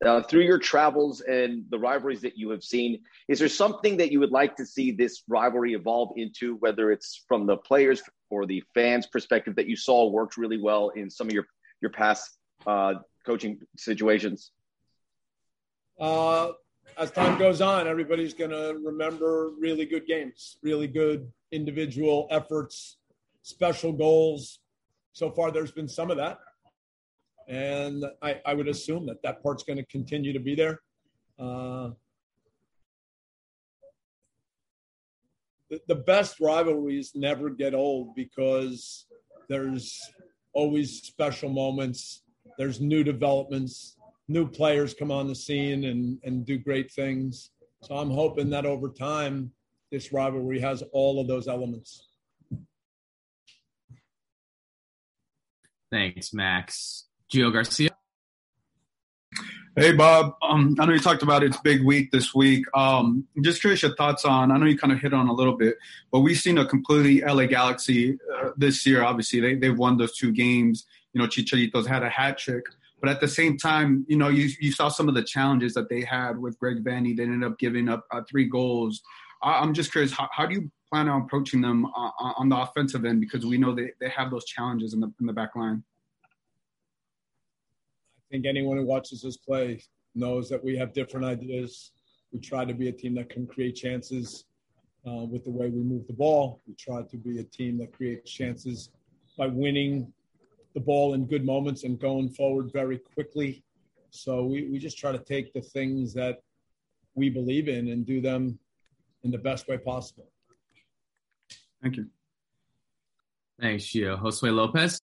Uh, 0.05 0.21
through 0.21 0.41
your 0.41 0.59
travels 0.59 1.21
and 1.21 1.65
the 1.71 1.79
rivalries 1.79 2.21
that 2.21 2.37
you 2.37 2.51
have 2.51 2.65
seen, 2.65 3.01
is 3.29 3.39
there 3.39 3.49
something 3.49 3.97
that 3.97 4.11
you 4.11 4.19
would 4.19 4.33
like 4.33 4.57
to 4.57 4.67
see 4.67 4.91
this 4.91 5.23
rivalry 5.29 5.75
evolve 5.75 6.11
into, 6.17 6.57
whether 6.57 6.91
it's 6.91 7.25
from 7.29 7.47
the 7.47 7.57
players 7.57 8.03
or 8.29 8.45
the 8.45 8.61
fans' 8.75 9.07
perspective 9.07 9.55
that 9.55 9.69
you 9.69 9.77
saw 9.77 10.09
worked 10.09 10.37
really 10.37 10.59
well 10.61 10.89
in 10.91 11.09
some 11.09 11.29
of 11.29 11.33
your 11.33 11.47
your 11.81 11.91
past 11.91 12.39
uh, 12.67 12.95
coaching 13.25 13.61
situations? 13.77 14.51
Uh, 16.01 16.51
as 16.99 17.11
time 17.11 17.39
goes 17.39 17.61
on, 17.61 17.87
everybody's 17.87 18.35
going 18.35 18.51
to 18.51 18.79
remember 18.83 19.51
really 19.59 19.87
good 19.87 20.07
games, 20.07 20.57
really 20.63 20.87
good 20.87 21.31
individual 21.53 22.27
efforts, 22.31 22.99
special 23.43 23.93
goals. 23.93 24.61
So 25.13 25.31
far, 25.31 25.51
there's 25.51 25.73
been 25.73 25.89
some 25.89 26.11
of 26.11 26.17
that. 26.17 26.39
And 27.49 28.05
I, 28.23 28.41
I 28.47 28.55
would 28.55 28.69
assume 28.69 29.07
that 29.07 29.23
that 29.23 29.43
part's 29.43 29.65
going 29.65 29.77
to 29.77 29.87
continue 29.87 30.33
to 30.33 30.41
be 30.41 30.55
there. 30.55 30.81
Uh, 31.39 31.91
the, 35.69 35.81
the 35.89 35.95
best 35.95 36.41
rivalries 36.41 37.13
never 37.15 37.51
get 37.51 37.75
old 37.75 38.15
because 38.15 39.07
there's 39.49 40.01
always 40.53 41.03
special 41.03 41.51
moments, 41.51 42.23
there's 42.59 42.81
new 42.81 43.03
developments, 43.03 43.97
new 44.29 44.47
players 44.47 44.95
come 44.95 45.11
on 45.11 45.27
the 45.27 45.35
scene 45.35 45.85
and, 45.85 46.19
and 46.25 46.47
do 46.47 46.59
great 46.59 46.91
things. 46.93 47.51
So 47.83 47.97
I'm 47.97 48.11
hoping 48.11 48.51
that 48.51 48.67
over 48.67 48.89
time, 48.89 49.51
this 49.91 50.13
rivalry 50.13 50.61
has 50.61 50.83
all 50.93 51.21
of 51.21 51.27
those 51.27 51.49
elements. 51.49 52.09
Thanks, 55.93 56.33
Max. 56.33 57.05
Gio 57.31 57.53
Garcia. 57.53 57.91
Hey, 59.77 59.93
Bob. 59.93 60.37
Um, 60.43 60.75
I 60.81 60.87
know 60.87 60.95
you 60.95 60.99
talked 60.99 61.23
about 61.23 61.43
it's 61.43 61.59
big 61.59 61.85
week 61.85 62.11
this 62.11 62.35
week. 62.35 62.65
Um, 62.75 63.27
just 63.43 63.61
curious 63.61 63.83
your 63.83 63.95
thoughts 63.95 64.25
on. 64.25 64.51
I 64.51 64.57
know 64.57 64.65
you 64.65 64.79
kind 64.79 64.93
of 64.93 65.01
hit 65.01 65.13
on 65.13 65.29
a 65.29 65.35
little 65.35 65.57
bit, 65.57 65.77
but 66.11 66.21
we've 66.21 66.39
seen 66.39 66.57
a 66.57 66.65
completely 66.65 67.21
LA 67.21 67.45
Galaxy 67.45 68.19
uh, 68.35 68.51
this 68.57 68.87
year. 68.87 69.03
Obviously, 69.03 69.41
they 69.41 69.55
they've 69.55 69.77
won 69.77 69.99
those 69.99 70.17
two 70.17 70.33
games. 70.33 70.87
You 71.13 71.21
know, 71.21 71.29
Chicharito's 71.29 71.87
had 71.87 72.03
a 72.03 72.09
hat 72.09 72.39
trick. 72.39 72.65
But 73.03 73.11
at 73.11 73.21
the 73.21 73.29
same 73.29 73.59
time, 73.59 74.07
you 74.09 74.17
know, 74.17 74.29
you, 74.29 74.49
you 74.61 74.73
saw 74.73 74.89
some 74.89 75.09
of 75.09 75.15
the 75.15 75.25
challenges 75.25 75.75
that 75.75 75.91
they 75.91 76.03
had 76.03 76.39
with 76.39 76.59
Greg 76.59 76.83
Vanney. 76.85 77.15
They 77.15 77.25
ended 77.25 77.43
up 77.43 77.59
giving 77.59 77.89
up 77.89 78.07
uh, 78.11 78.23
three 78.31 78.45
goals. 78.45 79.03
I, 79.43 79.63
am 79.63 79.75
just 79.75 79.91
curious, 79.91 80.13
how, 80.13 80.29
how, 80.31 80.47
do 80.47 80.55
you 80.55 80.71
plan 80.93 81.09
on 81.09 81.23
approaching 81.23 81.63
them 81.63 81.87
uh, 81.87 82.11
on 82.37 82.49
the 82.49 82.57
offensive 82.57 83.05
end? 83.05 83.21
Because 83.21 83.47
we 83.47 83.57
know 83.57 83.75
they, 83.75 83.93
they 84.01 84.11
have 84.11 84.31
those 84.31 84.45
challenges 84.45 84.93
in 84.93 85.01
the, 85.01 85.11
in 85.21 85.27
the 85.27 85.33
back 85.33 85.57
line. 85.57 85.83
I 88.19 88.25
think 88.31 88.47
anyone 88.47 88.77
who 88.77 88.85
watches 88.85 89.25
us 89.25 89.37
play 89.37 89.83
knows 90.15 90.49
that 90.51 90.63
we 90.63 90.77
have 90.77 90.93
different 90.93 91.25
ideas. 91.25 91.93
We 92.33 92.41
try 92.41 92.65
to 92.65 92.75
be 92.75 92.89
a 92.89 92.93
team 92.93 93.15
that 93.15 93.31
can 93.31 93.47
create 93.47 93.77
chances 93.77 94.45
uh, 95.07 95.25
with 95.25 95.45
the 95.45 95.51
way 95.51 95.69
we 95.69 95.83
move 95.83 96.07
the 96.07 96.13
ball. 96.13 96.61
We 96.67 96.75
try 96.75 97.03
to 97.03 97.17
be 97.17 97.41
a 97.41 97.45
team 97.45 97.79
that 97.79 97.93
creates 97.93 98.31
chances 98.31 98.91
by 99.39 99.47
winning 99.47 100.13
the 100.75 100.81
ball 100.81 101.15
in 101.15 101.27
good 101.27 101.45
moments 101.45 101.85
and 101.85 101.99
going 101.99 102.31
forward 102.31 102.71
very 102.73 102.99
quickly. 102.99 103.65
So 104.11 104.45
we, 104.45 104.69
we 104.69 104.79
just 104.79 104.99
try 104.99 105.13
to 105.13 105.19
take 105.19 105.53
the 105.53 105.63
things 105.63 106.13
that 106.15 106.43
we 107.15 107.31
believe 107.31 107.69
in 107.69 107.89
and 107.89 108.07
do 108.07 108.21
them 108.21 108.59
in 109.25 109.31
the 109.31 109.39
best 109.39 109.69
way 109.69 109.79
possible. 109.79 110.32
Thank 111.83 111.97
you. 111.97 112.07
Thanks, 113.61 113.85
Gio. 113.85 114.21
Josue 114.21 114.55
Lopez. 114.55 115.01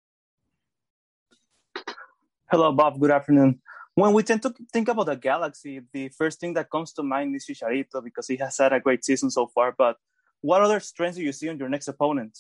Hello, 2.51 2.71
Bob. 2.73 3.01
Good 3.01 3.11
afternoon. 3.11 3.61
When 3.95 4.13
we 4.13 4.23
tend 4.23 4.43
to 4.43 4.55
think 4.73 4.89
about 4.89 5.07
the 5.07 5.17
Galaxy, 5.17 5.81
the 5.93 6.11
first 6.11 6.39
thing 6.39 6.53
that 6.55 6.71
comes 6.71 6.93
to 6.93 7.03
mind 7.03 7.35
is 7.35 7.47
Chicharito 7.47 8.05
because 8.05 8.29
he 8.29 8.37
has 8.37 8.59
had 8.59 8.75
a 8.75 8.81
great 8.81 9.05
season 9.05 9.31
so 9.31 9.47
far. 9.47 9.75
But 9.77 9.97
what 10.43 10.61
other 10.61 10.81
strengths 10.81 11.17
do 11.17 11.25
you 11.25 11.33
see 11.33 11.49
on 11.49 11.59
your 11.59 11.71
next 11.71 11.89
opponent? 11.89 12.39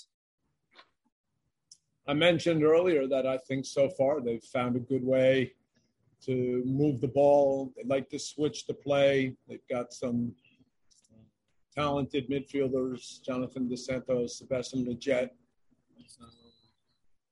I 2.07 2.12
mentioned 2.12 2.62
earlier 2.62 3.09
that 3.09 3.26
I 3.26 3.38
think 3.38 3.64
so 3.64 3.88
far 3.88 4.21
they've 4.21 4.43
found 4.43 4.76
a 4.76 4.81
good 4.81 5.02
way 5.02 5.55
to 6.26 6.62
move 6.66 7.00
the 7.00 7.09
ball. 7.09 7.73
They 7.75 7.85
like 7.85 8.11
to 8.11 8.19
switch 8.19 8.66
the 8.66 8.75
play. 8.75 9.35
They've 9.49 9.66
got 9.69 9.93
some 9.93 10.35
talented 11.76 12.28
midfielders, 12.28 13.23
Jonathan 13.23 13.68
Dos 13.68 13.87
Santos, 13.87 14.38
Sebastian 14.38 14.87
Lletget. 14.87 15.30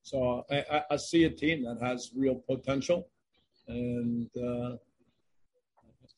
So 0.03 0.45
I, 0.51 0.83
I, 0.91 0.97
see 0.97 1.25
a 1.25 1.31
team 1.31 1.65
that 1.65 1.79
has 1.81 2.11
real 2.15 2.35
potential. 2.35 3.09
And 3.69 4.29
uh, 4.37 4.77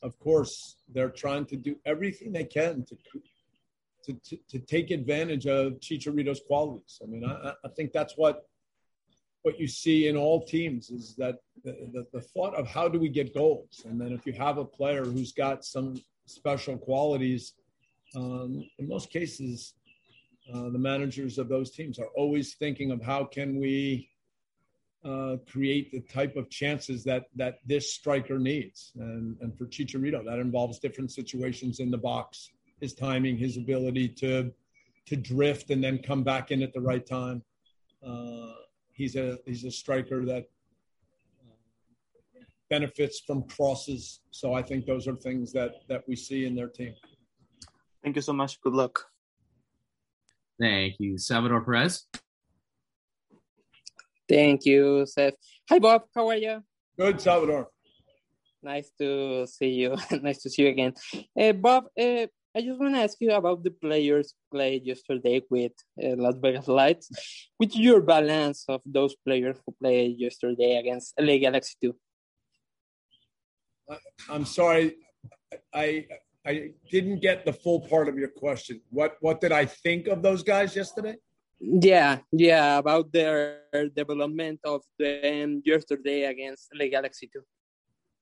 of 0.03 0.19
course, 0.19 0.77
they're 0.93 1.11
trying 1.11 1.47
to 1.47 1.57
do 1.57 1.77
everything 1.87 2.33
they 2.33 2.45
can 2.45 2.85
to, 2.85 2.97
to, 4.05 4.13
to, 4.25 4.37
to 4.49 4.59
take 4.59 4.91
advantage 4.91 5.47
of 5.47 5.75
Chicharito's 5.75 6.41
qualities. 6.41 7.01
I 7.01 7.07
mean, 7.07 7.25
I, 7.25 7.53
I 7.65 7.69
think 7.77 7.93
that's 7.93 8.15
what 8.17 8.47
what 9.43 9.61
you 9.61 9.69
see 9.69 10.09
in 10.09 10.17
all 10.17 10.45
teams 10.45 10.91
is 10.91 11.15
that 11.15 11.37
the, 11.63 11.71
the, 11.93 12.05
the, 12.13 12.21
thought 12.21 12.53
of 12.57 12.67
how 12.67 12.89
do 12.89 12.99
we 12.99 13.09
get 13.09 13.33
goals 13.33 13.87
and 13.89 14.01
then 14.01 14.11
if 14.11 14.27
you 14.27 14.33
have 14.33 14.59
a 14.59 14.65
player 14.65 15.05
who's 15.05 15.31
got 15.31 15.65
some 15.65 16.03
special 16.25 16.77
qualities 16.77 17.53
um, 18.15 18.69
in 18.79 18.89
most 18.89 19.11
cases 19.11 19.75
uh, 20.53 20.71
the 20.71 20.79
managers 20.79 21.39
of 21.39 21.49
those 21.49 21.71
teams 21.71 21.99
are 21.99 22.11
always 22.17 22.55
thinking 22.55 22.91
of 22.91 23.03
how 23.03 23.25
can 23.25 23.59
we 23.59 24.09
uh, 25.05 25.37
create 25.49 25.91
the 25.93 26.01
type 26.01 26.37
of 26.37 26.49
chances 26.51 27.05
that 27.05 27.25
that 27.35 27.59
this 27.67 27.93
striker 27.93 28.39
needs 28.39 28.93
and, 28.97 29.37
and 29.41 29.57
for 29.57 29.67
chicharito 29.67 30.25
that 30.25 30.39
involves 30.39 30.79
different 30.79 31.11
situations 31.11 31.81
in 31.81 31.91
the 31.91 31.99
box 31.99 32.51
his 32.81 32.95
timing 32.95 33.37
his 33.37 33.57
ability 33.57 34.09
to 34.09 34.53
to 35.07 35.17
drift 35.17 35.71
and 35.71 35.83
then 35.83 35.99
come 35.99 36.23
back 36.23 36.51
in 36.51 36.63
at 36.63 36.73
the 36.73 36.81
right 36.81 37.07
time 37.07 37.43
uh, 38.07 38.53
he's 38.93 39.17
a 39.17 39.39
he's 39.47 39.65
a 39.65 39.71
striker 39.71 40.25
that 40.25 40.45
uh, 41.43 42.45
benefits 42.71 43.21
from 43.21 43.43
crosses. 43.49 44.21
So 44.31 44.55
I 44.55 44.63
think 44.63 44.87
those 44.87 45.07
are 45.07 45.15
things 45.15 45.53
that 45.53 45.87
that 45.89 46.03
we 46.09 46.17
see 46.17 46.47
in 46.47 46.55
their 46.55 46.69
team. 46.69 46.95
Thank 48.07 48.15
you 48.15 48.23
so 48.23 48.35
much. 48.35 48.61
Good 48.61 48.73
luck. 48.73 49.05
Thank 50.61 50.95
you, 51.01 51.19
Salvador 51.19 51.61
Perez. 51.65 52.07
Thank 54.29 54.65
you, 54.65 55.05
Seth. 55.07 55.35
Hi, 55.69 55.81
Bob. 55.81 56.03
How 56.15 56.29
are 56.29 56.37
you? 56.37 56.63
Good, 56.97 57.21
Salvador. 57.21 57.67
Nice 58.63 58.93
to 59.01 59.45
see 59.49 59.71
you. 59.71 59.97
nice 60.23 60.41
to 60.43 60.51
see 60.51 60.63
you 60.63 60.69
again. 60.69 60.95
Uh, 61.37 61.51
Bob, 61.51 61.87
uh, 61.99 62.31
I 62.55 62.63
just 62.63 62.79
want 62.79 62.95
to 62.95 63.03
ask 63.03 63.17
you 63.19 63.33
about 63.33 63.65
the 63.65 63.73
players 63.73 64.35
played 64.53 64.87
yesterday 64.87 65.43
with 65.51 65.73
uh, 66.01 66.15
Las 66.15 66.37
Vegas 66.41 66.69
Lights. 66.69 67.11
What's 67.57 67.77
your 67.77 68.03
balance 68.03 68.67
of 68.69 68.83
those 68.87 69.17
players 69.17 69.57
who 69.67 69.75
played 69.83 70.17
yesterday 70.17 70.79
against 70.79 71.13
LA 71.19 71.39
Galaxy 71.39 71.75
2? 71.83 71.97
I'm 74.29 74.45
sorry, 74.45 74.95
I 75.75 76.07
I 76.47 76.71
didn't 76.91 77.21
get 77.21 77.45
the 77.45 77.53
full 77.53 77.81
part 77.81 78.09
of 78.09 78.17
your 78.17 78.29
question. 78.29 78.81
What 78.91 79.17
what 79.21 79.41
did 79.41 79.53
I 79.53 79.65
think 79.67 80.07
of 80.07 80.23
those 80.23 80.43
guys 80.43 80.77
yesterday? 80.77 81.17
Yeah, 81.59 82.19
yeah, 82.33 82.79
about 82.79 83.13
their 83.13 83.63
development 83.97 84.61
of 84.65 84.83
them 84.99 85.63
yesterday 85.65 86.25
against 86.25 86.69
the 86.71 86.89
Galaxy 86.91 87.31
2 87.33 87.41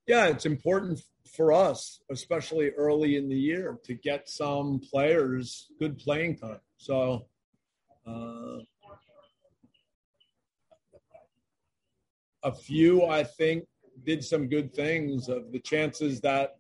yeah, 0.07 0.27
it's 0.27 0.47
important 0.47 1.01
for 1.37 1.53
us, 1.53 2.01
especially 2.11 2.71
early 2.71 3.17
in 3.17 3.29
the 3.29 3.37
year, 3.37 3.79
to 3.85 3.95
get 3.95 4.29
some 4.29 4.81
players 4.81 5.69
good 5.79 5.99
playing 5.99 6.37
time. 6.37 6.61
So, 6.77 7.27
uh, 8.07 8.59
a 12.43 12.53
few, 12.55 13.07
I 13.07 13.25
think, 13.25 13.65
did 14.05 14.23
some 14.23 14.49
good 14.49 14.75
things. 14.75 15.31
Of 15.31 15.53
the 15.53 15.61
chances 15.61 16.21
that 16.21 16.59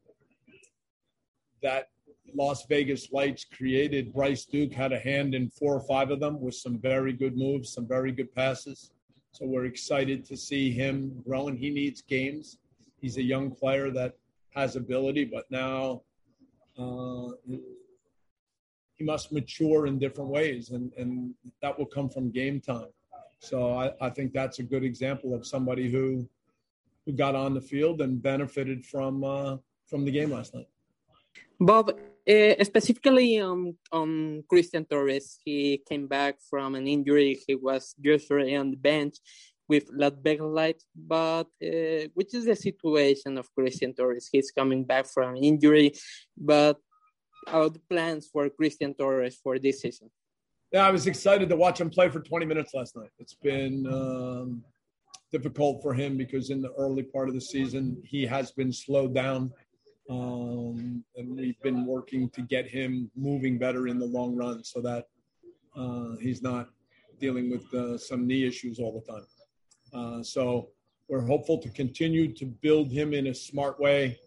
that 1.64 1.88
Las 2.32 2.64
Vegas 2.68 3.10
Lights 3.10 3.44
created, 3.44 4.12
Bryce 4.12 4.44
Duke 4.44 4.72
had 4.72 4.92
a 4.92 4.98
hand 4.98 5.34
in 5.34 5.50
four 5.50 5.74
or 5.74 5.80
five 5.80 6.12
of 6.12 6.20
them 6.20 6.40
with 6.40 6.54
some 6.54 6.78
very 6.78 7.12
good 7.12 7.36
moves, 7.36 7.72
some 7.72 7.88
very 7.88 8.12
good 8.12 8.32
passes. 8.32 8.92
So 9.32 9.44
we're 9.44 9.64
excited 9.64 10.24
to 10.26 10.36
see 10.36 10.70
him 10.70 11.20
growing. 11.26 11.56
He 11.56 11.70
needs 11.70 12.00
games 12.02 12.58
he's 13.04 13.18
a 13.18 13.22
young 13.22 13.50
player 13.50 13.90
that 13.90 14.14
has 14.54 14.76
ability, 14.76 15.26
but 15.26 15.44
now 15.50 16.00
uh, 16.78 17.28
he 18.94 19.04
must 19.04 19.30
mature 19.30 19.86
in 19.86 19.98
different 19.98 20.30
ways, 20.30 20.70
and, 20.70 20.90
and 20.96 21.34
that 21.60 21.78
will 21.78 21.84
come 21.84 22.08
from 22.08 22.30
game 22.30 22.62
time. 22.62 22.88
So 23.40 23.74
I, 23.74 23.92
I 24.00 24.08
think 24.08 24.32
that's 24.32 24.58
a 24.58 24.62
good 24.62 24.84
example 24.84 25.34
of 25.34 25.46
somebody 25.46 25.90
who 25.90 26.26
who 27.04 27.12
got 27.12 27.34
on 27.34 27.52
the 27.52 27.60
field 27.60 28.00
and 28.00 28.22
benefited 28.22 28.86
from 28.86 29.22
uh, 29.22 29.58
from 29.86 30.06
the 30.06 30.10
game 30.10 30.30
last 30.30 30.54
night. 30.54 30.68
Bob, 31.60 31.92
Uh, 32.26 32.56
specifically 32.64 33.38
on 33.38 33.76
on 33.92 34.42
Christian 34.48 34.86
Torres, 34.86 35.36
he 35.44 35.82
came 35.86 36.06
back 36.08 36.40
from 36.48 36.74
an 36.74 36.86
injury. 36.86 37.38
He 37.46 37.54
was 37.54 37.94
usually 38.00 38.56
on 38.56 38.70
the 38.70 38.78
bench 38.78 39.16
with 39.68 39.84
Las 39.92 40.16
Vegas 40.22 40.46
Lights, 40.60 40.86
but 40.96 41.48
uh, 41.62 42.08
which 42.14 42.32
is 42.32 42.44
the 42.46 42.56
situation 42.56 43.36
of 43.36 43.52
Christian 43.54 43.92
Torres? 43.92 44.28
He's 44.32 44.50
coming 44.50 44.84
back 44.84 45.04
from 45.06 45.36
injury, 45.36 45.92
but 46.36 46.78
are 47.46 47.68
the 47.68 47.84
plans 47.90 48.28
for 48.32 48.48
Christian 48.48 48.94
Torres 48.94 49.36
for 49.42 49.58
this 49.58 49.82
season? 49.82 50.10
Yeah, 50.72 50.86
I 50.86 50.90
was 50.90 51.06
excited 51.06 51.48
to 51.50 51.56
watch 51.56 51.80
him 51.80 51.90
play 51.90 52.08
for 52.08 52.20
20 52.20 52.46
minutes 52.46 52.72
last 52.74 52.96
night. 52.96 53.10
It's 53.18 53.34
been 53.34 53.86
um, 53.86 54.64
difficult 55.30 55.82
for 55.82 55.92
him 55.94 56.16
because 56.16 56.50
in 56.50 56.60
the 56.62 56.72
early 56.72 57.02
part 57.02 57.28
of 57.28 57.34
the 57.34 57.40
season 57.40 58.00
he 58.04 58.24
has 58.26 58.50
been 58.52 58.72
slowed 58.72 59.14
down 59.14 59.52
um, 60.10 61.02
and 61.16 61.36
we've 61.36 61.60
been 61.62 61.86
working 61.86 62.28
to 62.30 62.42
get 62.42 62.66
him 62.66 63.10
moving 63.16 63.58
better 63.58 63.88
in 63.88 63.98
the 63.98 64.06
long 64.06 64.36
run 64.36 64.62
so 64.62 64.80
that 64.80 65.06
uh, 65.76 66.16
he's 66.20 66.42
not 66.42 66.68
dealing 67.18 67.50
with 67.50 67.72
uh, 67.74 67.96
some 67.96 68.26
knee 68.26 68.46
issues 68.46 68.78
all 68.78 69.00
the 69.00 69.12
time. 69.12 69.26
Uh, 69.94 70.22
so 70.22 70.68
we're 71.08 71.24
hopeful 71.24 71.58
to 71.58 71.70
continue 71.70 72.32
to 72.34 72.46
build 72.46 72.90
him 72.90 73.14
in 73.14 73.28
a 73.28 73.34
smart 73.34 73.78
way. 73.80 74.18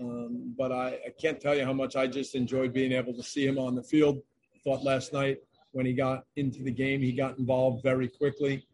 Um, 0.00 0.54
but 0.56 0.70
I, 0.70 0.98
I, 1.06 1.12
can't 1.20 1.40
tell 1.40 1.56
you 1.56 1.64
how 1.64 1.72
much 1.72 1.96
I 1.96 2.06
just 2.06 2.36
enjoyed 2.36 2.72
being 2.72 2.92
able 2.92 3.12
to 3.14 3.22
see 3.22 3.44
him 3.44 3.58
on 3.58 3.74
the 3.74 3.82
field. 3.82 4.22
Thought 4.62 4.84
last 4.84 5.12
night 5.12 5.38
when 5.72 5.86
he 5.86 5.92
got 5.92 6.24
into 6.36 6.62
the 6.62 6.70
game, 6.70 7.00
he 7.00 7.12
got 7.12 7.36
involved 7.38 7.82
very 7.82 8.06
quickly, 8.08 8.64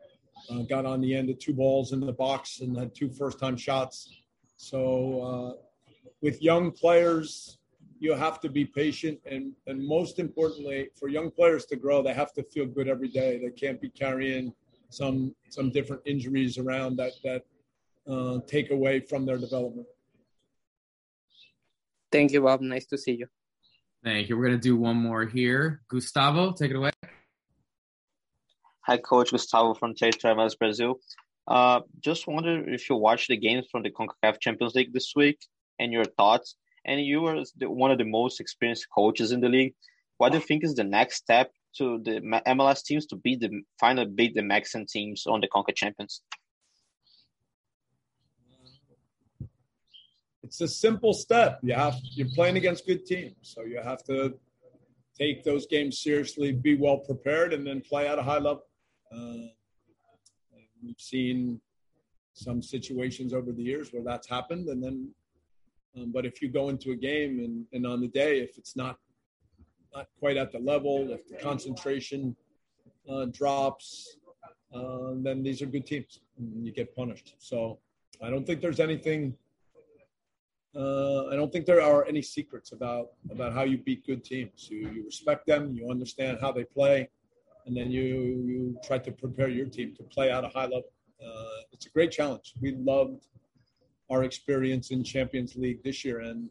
uh, 0.50 0.62
got 0.68 0.84
on 0.84 1.00
the 1.00 1.14
end 1.14 1.30
of 1.30 1.38
two 1.38 1.54
balls 1.54 1.92
in 1.92 2.00
the 2.00 2.12
box 2.12 2.60
and 2.60 2.76
had 2.76 2.94
two 2.94 3.10
first 3.10 3.38
time 3.38 3.56
shots. 3.56 4.22
So 4.56 5.22
uh, 5.22 5.63
with 6.24 6.40
young 6.42 6.72
players, 6.72 7.58
you 8.00 8.14
have 8.14 8.40
to 8.40 8.48
be 8.48 8.64
patient 8.64 9.18
and, 9.30 9.52
and 9.66 9.86
most 9.96 10.18
importantly, 10.18 10.88
for 10.98 11.06
young 11.08 11.30
players 11.30 11.66
to 11.66 11.76
grow, 11.76 12.02
they 12.02 12.14
have 12.14 12.32
to 12.32 12.42
feel 12.42 12.64
good 12.64 12.88
every 12.88 13.08
day. 13.08 13.38
They 13.44 13.50
can't 13.50 13.78
be 13.78 13.90
carrying 13.90 14.54
some 14.88 15.34
some 15.56 15.68
different 15.70 16.02
injuries 16.06 16.56
around 16.56 16.96
that 17.00 17.12
that 17.26 17.42
uh, 18.12 18.38
take 18.46 18.70
away 18.70 19.00
from 19.00 19.26
their 19.26 19.36
development. 19.46 19.86
Thank 22.10 22.32
you, 22.32 22.40
Bob. 22.40 22.62
Nice 22.62 22.86
to 22.86 22.96
see 22.96 23.16
you. 23.20 23.26
Thank 24.02 24.28
you. 24.28 24.36
We're 24.36 24.46
going 24.48 24.60
to 24.60 24.68
do 24.70 24.76
one 24.76 24.96
more 24.96 25.24
here. 25.26 25.82
Gustavo, 25.88 26.52
take 26.52 26.70
it 26.70 26.76
away. 26.76 26.92
Hi, 28.86 28.96
Coach 28.96 29.30
Gustavo 29.30 29.74
from 29.74 29.94
Travis 29.94 30.54
Brazil. 30.54 31.00
Uh, 31.46 31.80
just 32.00 32.26
wonder 32.26 32.54
if 32.76 32.88
you 32.88 32.96
watched 32.96 33.28
the 33.28 33.36
games 33.36 33.66
from 33.70 33.82
the 33.82 33.90
CONCACAF 33.90 34.40
Champions 34.40 34.74
League 34.74 34.92
this 34.94 35.12
week 35.14 35.38
and 35.78 35.92
your 35.92 36.04
thoughts. 36.04 36.56
And 36.84 37.00
you 37.00 37.22
were 37.22 37.42
one 37.62 37.90
of 37.90 37.98
the 37.98 38.04
most 38.04 38.40
experienced 38.40 38.86
coaches 38.94 39.32
in 39.32 39.40
the 39.40 39.48
league. 39.48 39.74
What 40.18 40.32
do 40.32 40.38
you 40.38 40.44
think 40.44 40.64
is 40.64 40.74
the 40.74 40.84
next 40.84 41.16
step 41.16 41.50
to 41.78 42.00
the 42.04 42.20
MLS 42.46 42.84
teams 42.84 43.06
to 43.06 43.16
beat 43.16 43.40
the 43.40 43.50
finally 43.80 44.06
beat 44.06 44.34
the 44.34 44.42
Mexican 44.42 44.86
teams 44.86 45.26
on 45.26 45.40
the 45.40 45.48
CONCACAF 45.48 45.74
Champions? 45.74 46.22
It's 50.42 50.60
a 50.60 50.68
simple 50.68 51.14
step. 51.14 51.58
You 51.62 51.74
have 51.74 51.96
you're 52.12 52.28
playing 52.28 52.56
against 52.56 52.86
good 52.86 53.06
teams, 53.06 53.34
so 53.42 53.62
you 53.62 53.80
have 53.82 54.04
to 54.04 54.34
take 55.18 55.42
those 55.42 55.66
games 55.66 56.02
seriously, 56.02 56.52
be 56.52 56.76
well 56.76 56.98
prepared, 56.98 57.52
and 57.54 57.66
then 57.66 57.80
play 57.80 58.06
at 58.08 58.18
a 58.18 58.22
high 58.22 58.38
level. 58.38 58.64
Uh, 59.10 59.48
we've 60.82 61.00
seen 61.00 61.60
some 62.34 62.60
situations 62.60 63.32
over 63.32 63.52
the 63.52 63.62
years 63.62 63.92
where 63.92 64.02
that's 64.02 64.28
happened, 64.28 64.68
and 64.68 64.82
then 64.82 65.08
um, 65.96 66.12
but 66.12 66.26
if 66.26 66.42
you 66.42 66.48
go 66.48 66.68
into 66.68 66.90
a 66.92 66.96
game 66.96 67.38
and, 67.40 67.66
and 67.72 67.86
on 67.86 68.00
the 68.00 68.08
day, 68.08 68.40
if 68.40 68.58
it's 68.58 68.76
not 68.76 68.98
not 69.94 70.08
quite 70.18 70.36
at 70.36 70.50
the 70.50 70.58
level, 70.58 71.12
if 71.12 71.28
the 71.28 71.36
concentration 71.36 72.34
uh, 73.08 73.26
drops, 73.26 74.16
uh, 74.74 75.12
then 75.22 75.42
these 75.42 75.62
are 75.62 75.66
good 75.66 75.86
teams. 75.86 76.20
And 76.36 76.66
you 76.66 76.72
get 76.72 76.94
punished. 76.96 77.36
So 77.38 77.78
I 78.20 78.28
don't 78.28 78.44
think 78.44 78.60
there's 78.60 78.80
anything. 78.80 79.36
Uh, 80.74 81.26
I 81.28 81.36
don't 81.36 81.52
think 81.52 81.64
there 81.64 81.80
are 81.80 82.04
any 82.06 82.22
secrets 82.22 82.72
about 82.72 83.10
about 83.30 83.52
how 83.52 83.62
you 83.62 83.78
beat 83.78 84.04
good 84.04 84.24
teams. 84.24 84.68
You, 84.68 84.90
you 84.90 85.04
respect 85.04 85.46
them, 85.46 85.72
you 85.72 85.88
understand 85.88 86.38
how 86.40 86.50
they 86.50 86.64
play, 86.64 87.08
and 87.66 87.76
then 87.76 87.92
you 87.92 88.08
you 88.50 88.76
try 88.82 88.98
to 88.98 89.12
prepare 89.12 89.48
your 89.48 89.66
team 89.66 89.94
to 89.96 90.02
play 90.02 90.32
at 90.32 90.42
a 90.42 90.48
high 90.48 90.64
level. 90.64 90.90
Uh, 91.24 91.60
it's 91.70 91.86
a 91.86 91.90
great 91.90 92.10
challenge. 92.10 92.54
We 92.60 92.72
loved 92.72 93.28
our 94.10 94.24
experience 94.24 94.90
in 94.90 95.02
Champions 95.02 95.56
League 95.56 95.82
this 95.82 96.04
year. 96.04 96.20
And 96.20 96.50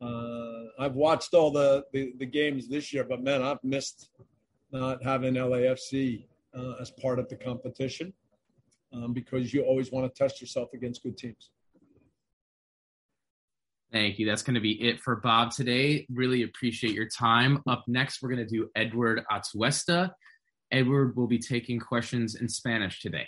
uh, 0.00 0.64
I've 0.78 0.94
watched 0.94 1.34
all 1.34 1.50
the, 1.50 1.84
the, 1.92 2.12
the, 2.18 2.26
games 2.26 2.68
this 2.68 2.92
year, 2.92 3.04
but 3.04 3.22
man, 3.22 3.42
I've 3.42 3.62
missed 3.64 4.10
not 4.70 5.02
having 5.02 5.34
LAFC 5.34 6.24
uh, 6.56 6.74
as 6.80 6.90
part 6.90 7.18
of 7.18 7.28
the 7.28 7.36
competition 7.36 8.12
um, 8.92 9.12
because 9.12 9.52
you 9.52 9.62
always 9.62 9.90
want 9.90 10.12
to 10.12 10.18
test 10.18 10.40
yourself 10.40 10.68
against 10.72 11.02
good 11.02 11.16
teams. 11.16 11.50
Thank 13.90 14.18
you. 14.18 14.26
That's 14.26 14.42
going 14.42 14.54
to 14.54 14.60
be 14.60 14.72
it 14.86 15.00
for 15.00 15.16
Bob 15.16 15.50
today. 15.50 16.06
Really 16.12 16.42
appreciate 16.42 16.92
your 16.92 17.08
time. 17.08 17.62
Up 17.66 17.84
next, 17.88 18.22
we're 18.22 18.28
going 18.28 18.46
to 18.46 18.54
do 18.54 18.68
Edward 18.76 19.22
Atuesta. 19.32 20.10
Edward 20.70 21.16
will 21.16 21.26
be 21.26 21.38
taking 21.38 21.80
questions 21.80 22.34
in 22.34 22.48
Spanish 22.48 23.00
today. 23.00 23.26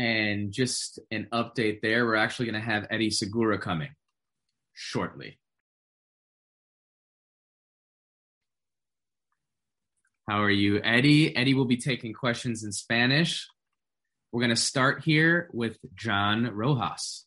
And 0.00 0.50
just 0.50 0.98
an 1.10 1.26
update 1.30 1.82
there, 1.82 2.06
we're 2.06 2.14
actually 2.14 2.46
going 2.46 2.62
to 2.62 2.66
have 2.66 2.86
Eddie 2.90 3.10
Segura 3.10 3.58
coming. 3.58 3.90
shortly. 4.80 5.38
How 10.26 10.42
are 10.42 10.50
you, 10.50 10.80
Eddie? 10.82 11.36
Eddie 11.36 11.54
will 11.54 11.66
be 11.66 11.76
taking 11.76 12.14
questions 12.14 12.64
in 12.64 12.72
Spanish. 12.72 13.46
We're 14.32 14.40
going 14.40 14.56
to 14.56 14.56
start 14.56 15.02
here 15.04 15.50
with 15.52 15.76
John 15.94 16.48
Rojas. 16.54 17.26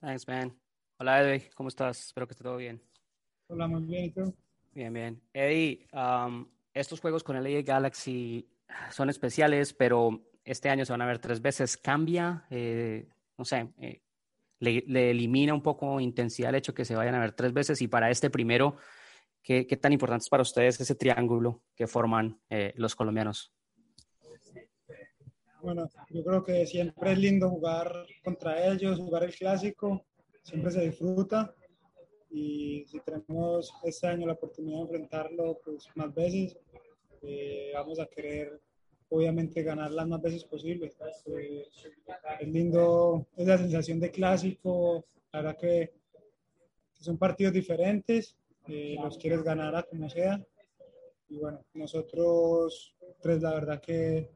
Thanks, 0.00 0.28
man. 0.28 0.52
Hola, 1.00 1.18
Eddie. 1.18 1.48
¿Cómo 1.58 1.70
estás? 1.70 1.98
Espero 2.06 2.28
que 2.28 2.34
esté 2.34 2.44
todo 2.44 2.58
bien. 2.58 2.78
Hola, 3.48 3.66
muy 3.66 3.82
bien. 3.82 4.04
¿Y 4.04 4.10
tú? 4.10 4.34
Bien, 4.72 4.92
bien. 4.92 5.20
Eddie, 5.32 5.88
um, 5.92 6.46
estos 6.72 7.00
juegos 7.00 7.24
con 7.24 7.36
el 7.36 7.44
LA 7.44 7.62
Galaxy 7.62 8.46
son 8.90 9.08
especiales, 9.08 9.72
pero 9.72 10.22
este 10.44 10.68
año 10.68 10.84
se 10.84 10.92
van 10.92 11.02
a 11.02 11.06
ver 11.06 11.18
tres 11.18 11.40
veces. 11.40 11.76
¿Cambia? 11.76 12.44
Eh, 12.50 13.06
no 13.36 13.44
sé, 13.44 13.68
eh, 13.78 14.02
le, 14.60 14.84
le, 14.86 15.10
elimina 15.10 15.54
un 15.54 15.62
poco 15.62 16.00
intensidad 16.00 16.50
el 16.50 16.56
hecho 16.56 16.74
que 16.74 16.84
se 16.84 16.94
vayan 16.94 17.14
a 17.14 17.20
ver 17.20 17.32
tres 17.32 17.52
veces 17.52 17.80
y 17.82 17.88
para 17.88 18.10
este 18.10 18.30
primero, 18.30 18.76
¿qué, 19.42 19.66
qué 19.66 19.76
tan 19.76 19.92
importante 19.92 20.22
es 20.22 20.28
para 20.28 20.42
ustedes 20.42 20.80
ese 20.80 20.94
triángulo 20.94 21.62
que 21.74 21.86
forman 21.86 22.40
eh, 22.50 22.72
los 22.76 22.94
colombianos? 22.94 23.52
Bueno, 25.62 25.88
yo 26.10 26.22
creo 26.22 26.44
que 26.44 26.66
siempre 26.66 27.12
es 27.12 27.18
lindo 27.18 27.48
jugar 27.48 27.90
contra 28.22 28.66
ellos, 28.66 28.98
jugar 28.98 29.24
el 29.24 29.34
clásico, 29.34 30.04
siempre 30.42 30.70
se 30.70 30.82
disfruta 30.82 31.54
y 32.30 32.84
si 32.86 33.00
tenemos 33.00 33.72
este 33.84 34.06
año 34.08 34.26
la 34.26 34.34
oportunidad 34.34 34.78
de 34.78 34.82
enfrentarlo 34.82 35.58
pues, 35.64 35.88
más 35.94 36.12
veces, 36.14 36.58
eh, 37.22 37.70
vamos 37.72 37.98
a 37.98 38.06
querer 38.06 38.60
obviamente 39.08 39.62
ganar 39.62 39.90
las 39.92 40.08
más 40.08 40.20
veces 40.20 40.44
posible. 40.44 40.92
Eh, 41.26 41.66
es 42.40 42.48
lindo 42.48 43.26
esa 43.36 43.58
sensación 43.58 44.00
de 44.00 44.10
clásico, 44.10 45.04
la 45.32 45.40
verdad 45.40 45.58
que, 45.58 45.92
que 46.94 47.04
son 47.04 47.18
partidos 47.18 47.54
diferentes, 47.54 48.36
eh, 48.68 48.96
los 49.02 49.18
quieres 49.18 49.42
ganar 49.42 49.74
a 49.76 49.82
como 49.82 50.08
sea. 50.08 50.44
Y 51.28 51.38
bueno, 51.38 51.64
nosotros 51.74 52.94
tres 53.20 53.42
la 53.42 53.54
verdad 53.54 53.80
que, 53.80 54.30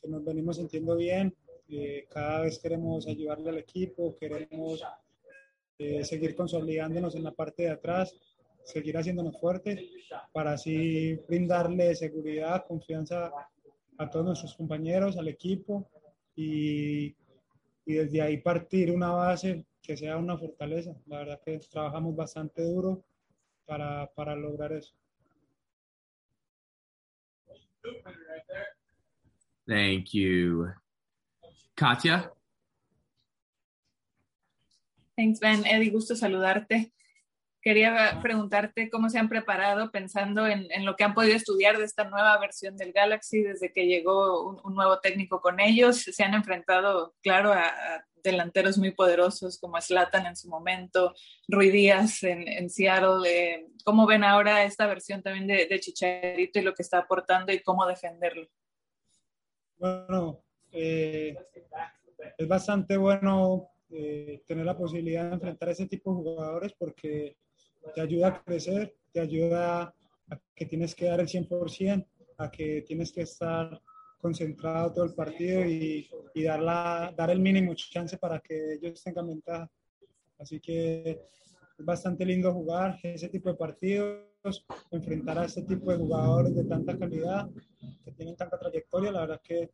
que 0.00 0.08
nos 0.08 0.24
venimos 0.24 0.56
sintiendo 0.56 0.96
bien, 0.96 1.34
eh, 1.72 2.06
cada 2.10 2.40
vez 2.40 2.58
queremos 2.58 3.06
ayudarle 3.06 3.50
al 3.50 3.58
equipo, 3.58 4.16
queremos 4.16 4.82
eh, 5.78 6.04
seguir 6.04 6.34
consolidándonos 6.34 7.14
en 7.14 7.22
la 7.22 7.30
parte 7.30 7.62
de 7.62 7.70
atrás, 7.70 8.14
seguir 8.64 8.96
haciéndonos 8.96 9.38
fuertes 9.38 9.80
para 10.32 10.52
así 10.52 11.14
brindarle 11.28 11.94
seguridad, 11.94 12.66
confianza 12.66 13.32
a 14.00 14.08
todos 14.08 14.24
nuestros 14.24 14.54
compañeros, 14.54 15.18
al 15.18 15.28
equipo 15.28 15.90
y, 16.34 17.14
y 17.84 17.92
desde 17.92 18.22
ahí 18.22 18.38
partir 18.38 18.90
una 18.90 19.10
base 19.10 19.66
que 19.82 19.94
sea 19.94 20.16
una 20.16 20.38
fortaleza. 20.38 20.96
La 21.06 21.18
verdad 21.18 21.40
que 21.44 21.58
trabajamos 21.58 22.16
bastante 22.16 22.62
duro 22.62 23.04
para, 23.66 24.06
para 24.14 24.34
lograr 24.34 24.72
eso. 24.72 24.94
Thank 29.66 30.14
you. 30.14 30.72
Katia? 31.74 32.32
Thanks, 35.14 35.40
Ben. 35.40 35.66
Eddie, 35.66 35.90
gusto 35.90 36.16
saludarte. 36.16 36.90
Quería 37.62 38.18
preguntarte 38.22 38.88
cómo 38.88 39.10
se 39.10 39.18
han 39.18 39.28
preparado 39.28 39.90
pensando 39.90 40.46
en, 40.46 40.66
en, 40.70 40.86
lo 40.86 40.96
que 40.96 41.04
han 41.04 41.14
podido 41.14 41.36
estudiar 41.36 41.76
de 41.76 41.84
esta 41.84 42.04
nueva 42.04 42.38
versión 42.38 42.76
del 42.76 42.92
Galaxy 42.92 43.42
desde 43.42 43.72
que 43.72 43.86
llegó 43.86 44.48
un, 44.48 44.60
un 44.64 44.74
nuevo 44.74 45.00
técnico 45.00 45.40
con 45.40 45.60
ellos. 45.60 45.98
Se 45.98 46.22
han 46.22 46.34
enfrentado, 46.34 47.14
claro, 47.22 47.52
a, 47.52 47.66
a 47.66 48.04
delanteros 48.22 48.78
muy 48.78 48.92
poderosos 48.92 49.58
como 49.58 49.80
Slatan 49.80 50.26
en 50.26 50.36
su 50.36 50.48
momento, 50.48 51.14
Rui 51.48 51.70
Díaz 51.70 52.22
en, 52.22 52.46
en 52.48 52.70
Seattle. 52.70 53.28
Eh, 53.28 53.66
¿Cómo 53.84 54.06
ven 54.06 54.24
ahora 54.24 54.64
esta 54.64 54.86
versión 54.86 55.22
también 55.22 55.46
de, 55.46 55.66
de, 55.66 55.80
Chicharito 55.80 56.58
y 56.58 56.62
lo 56.62 56.74
que 56.74 56.82
está 56.82 56.98
aportando 56.98 57.52
y 57.52 57.60
cómo 57.60 57.86
defenderlo? 57.86 58.46
Bueno, 59.78 60.42
eh, 60.72 61.36
es 62.36 62.48
bastante 62.48 62.96
bueno 62.96 63.70
eh, 63.90 64.42
tener 64.46 64.66
la 64.66 64.76
posibilidad 64.76 65.28
de 65.28 65.34
enfrentar 65.34 65.68
a 65.68 65.72
ese 65.72 65.86
tipo 65.86 66.10
de 66.10 66.16
jugadores 66.16 66.72
porque 66.78 67.36
te 67.94 68.00
ayuda 68.00 68.28
a 68.28 68.44
crecer, 68.44 68.94
te 69.12 69.20
ayuda 69.20 69.82
a 69.82 70.40
que 70.54 70.66
tienes 70.66 70.94
que 70.94 71.06
dar 71.06 71.20
el 71.20 71.26
100%, 71.26 72.06
a 72.38 72.50
que 72.50 72.82
tienes 72.86 73.12
que 73.12 73.22
estar 73.22 73.80
concentrado 74.18 74.92
todo 74.92 75.04
el 75.04 75.14
partido 75.14 75.64
y, 75.64 76.08
y 76.34 76.42
dar, 76.42 76.60
la, 76.60 77.12
dar 77.16 77.30
el 77.30 77.40
mínimo 77.40 77.74
chance 77.74 78.18
para 78.18 78.38
que 78.40 78.74
ellos 78.74 79.02
tengan 79.02 79.28
ventaja. 79.28 79.70
Así 80.38 80.60
que 80.60 81.10
es 81.78 81.84
bastante 81.84 82.24
lindo 82.24 82.52
jugar 82.52 82.98
ese 83.02 83.28
tipo 83.28 83.48
de 83.48 83.56
partidos, 83.56 84.66
enfrentar 84.90 85.38
a 85.38 85.46
este 85.46 85.62
tipo 85.62 85.90
de 85.90 85.98
jugadores 85.98 86.54
de 86.54 86.64
tanta 86.64 86.98
calidad, 86.98 87.48
que 88.04 88.12
tienen 88.12 88.36
tanta 88.36 88.58
trayectoria. 88.58 89.12
La 89.12 89.20
verdad 89.20 89.40
que, 89.42 89.70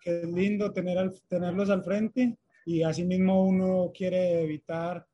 que 0.00 0.20
es 0.20 0.24
lindo 0.24 0.72
tener 0.72 0.98
al, 0.98 1.12
tenerlos 1.28 1.70
al 1.70 1.84
frente 1.84 2.36
y 2.66 2.82
asimismo 2.82 3.44
uno 3.44 3.92
quiere 3.94 4.42
evitar 4.42 5.06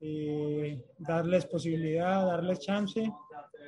eh, 0.00 0.84
darles 0.98 1.46
posibilidad, 1.46 2.26
darles 2.26 2.60
chance 2.60 3.00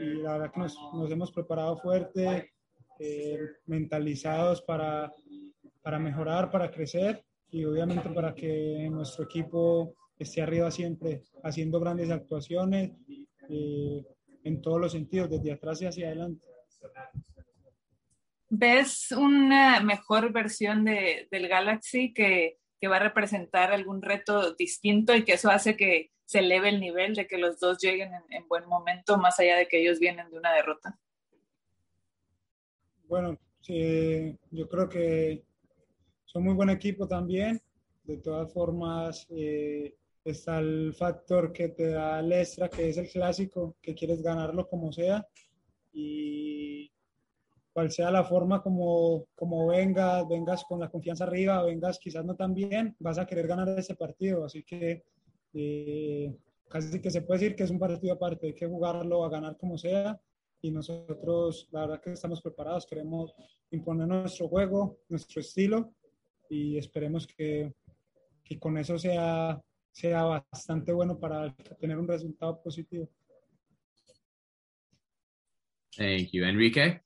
y 0.00 0.04
la 0.22 0.32
verdad 0.32 0.52
que 0.52 0.60
nos, 0.60 0.76
nos 0.92 1.10
hemos 1.10 1.32
preparado 1.32 1.78
fuerte, 1.78 2.52
eh, 2.98 3.38
mentalizados 3.66 4.62
para, 4.62 5.12
para 5.82 5.98
mejorar, 5.98 6.50
para 6.50 6.70
crecer 6.70 7.24
y 7.50 7.64
obviamente 7.64 8.08
para 8.10 8.34
que 8.34 8.88
nuestro 8.90 9.24
equipo 9.24 9.94
esté 10.18 10.42
arriba 10.42 10.70
siempre, 10.70 11.22
haciendo 11.42 11.78
grandes 11.80 12.10
actuaciones 12.10 12.92
eh, 13.48 14.04
en 14.44 14.62
todos 14.62 14.80
los 14.80 14.92
sentidos, 14.92 15.30
desde 15.30 15.52
atrás 15.52 15.82
y 15.82 15.86
hacia 15.86 16.08
adelante. 16.08 16.44
¿Ves 18.48 19.12
una 19.12 19.80
mejor 19.80 20.32
versión 20.32 20.84
de, 20.84 21.28
del 21.30 21.48
Galaxy 21.48 22.12
que, 22.12 22.58
que 22.80 22.88
va 22.88 22.96
a 22.96 23.00
representar 23.00 23.72
algún 23.72 24.02
reto 24.02 24.54
distinto 24.54 25.14
y 25.14 25.24
que 25.24 25.34
eso 25.34 25.50
hace 25.50 25.76
que 25.76 26.12
se 26.26 26.40
eleve 26.40 26.68
el 26.68 26.80
nivel 26.80 27.14
de 27.14 27.26
que 27.26 27.38
los 27.38 27.58
dos 27.58 27.78
lleguen 27.80 28.12
en, 28.12 28.22
en, 28.30 28.48
buen 28.48 28.66
momento, 28.66 29.16
más 29.16 29.40
allá 29.40 29.56
de 29.56 29.66
que 29.66 29.80
ellos 29.80 29.98
vienen 29.98 30.28
de 30.30 30.36
una 30.36 30.52
derrota? 30.52 30.98
Bueno, 33.08 33.38
yo 33.68 34.68
creo 34.68 34.88
que 34.88 35.44
son 36.24 36.44
muy 36.44 36.54
buen 36.54 36.70
equipo 36.70 37.08
también. 37.08 37.60
De 38.04 38.18
todas 38.18 38.52
formas, 38.52 39.26
eh, 39.30 39.96
está 40.24 40.58
el 40.58 40.94
factor 40.94 41.52
que 41.52 41.68
te 41.70 41.90
da 41.90 42.20
el 42.20 42.32
extra, 42.32 42.68
que 42.68 42.88
es 42.88 42.98
el 42.98 43.08
clásico, 43.08 43.76
que 43.80 43.94
quieres 43.94 44.22
ganarlo 44.22 44.68
como 44.68 44.92
sea. 44.92 45.26
Y 45.92 46.90
cual 47.72 47.90
sea 47.90 48.10
la 48.10 48.24
forma 48.24 48.62
como, 48.62 49.26
como 49.34 49.66
vengas, 49.66 50.26
vengas 50.28 50.64
con 50.64 50.80
la 50.80 50.88
confianza 50.88 51.24
arriba, 51.24 51.62
vengas 51.62 51.98
quizás 51.98 52.24
no 52.24 52.34
tan 52.34 52.54
bien, 52.54 52.96
vas 52.98 53.18
a 53.18 53.26
querer 53.26 53.46
ganar 53.46 53.68
ese 53.70 53.94
partido. 53.94 54.44
Así 54.44 54.62
que 54.62 55.04
eh, 55.54 56.34
casi 56.68 57.00
que 57.00 57.10
se 57.10 57.22
puede 57.22 57.40
decir 57.40 57.56
que 57.56 57.64
es 57.64 57.70
un 57.70 57.78
partido 57.78 58.14
aparte, 58.14 58.48
hay 58.48 58.54
que 58.54 58.66
jugarlo 58.66 59.24
a 59.24 59.30
ganar 59.30 59.56
como 59.56 59.78
sea. 59.78 60.20
Y 60.62 60.70
nosotros, 60.70 61.68
la 61.70 61.82
verdad 61.82 62.00
que 62.00 62.12
estamos 62.12 62.40
preparados, 62.40 62.86
queremos 62.86 63.34
imponer 63.70 64.08
nuestro 64.08 64.48
juego, 64.48 64.98
nuestro 65.08 65.40
estilo 65.40 65.94
y 66.48 66.78
esperemos 66.78 67.26
que, 67.26 67.74
que 68.42 68.58
con 68.58 68.78
eso 68.78 68.98
sea, 68.98 69.60
sea 69.92 70.24
bastante 70.24 70.92
bueno 70.92 71.18
para 71.18 71.54
tener 71.78 71.98
un 71.98 72.08
resultado 72.08 72.60
positivo. 72.62 73.08
Thank 75.96 76.30
you. 76.32 76.44
Enrique? 76.44 77.02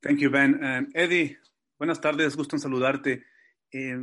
Thank 0.00 0.18
you, 0.18 0.30
Ben. 0.30 0.54
Um, 0.62 0.90
Eddie, 0.94 1.38
buenas 1.78 2.00
tardes, 2.00 2.36
gusto 2.36 2.56
en 2.56 2.60
saludarte. 2.60 3.24
Eh, 3.70 3.96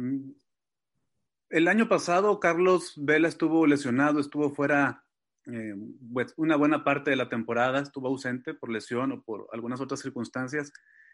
el 1.49 1.67
año 1.67 1.87
pasado, 1.87 2.39
Carlos 2.39 2.93
Vela 2.97 3.27
estuvo 3.27 3.65
lesionado, 3.67 4.19
estuvo 4.19 4.51
fuera 4.51 5.03
eh, 5.45 5.75
pues 6.13 6.33
una 6.37 6.55
buena 6.55 6.83
parte 6.83 7.09
de 7.11 7.15
la 7.15 7.29
temporada, 7.29 7.79
estuvo 7.79 8.07
ausente 8.07 8.53
por 8.53 8.69
lesión 8.71 9.11
o 9.11 9.21
por 9.23 9.47
algunas 9.51 9.81
otras 9.81 9.99
circunstancias. 9.99 10.71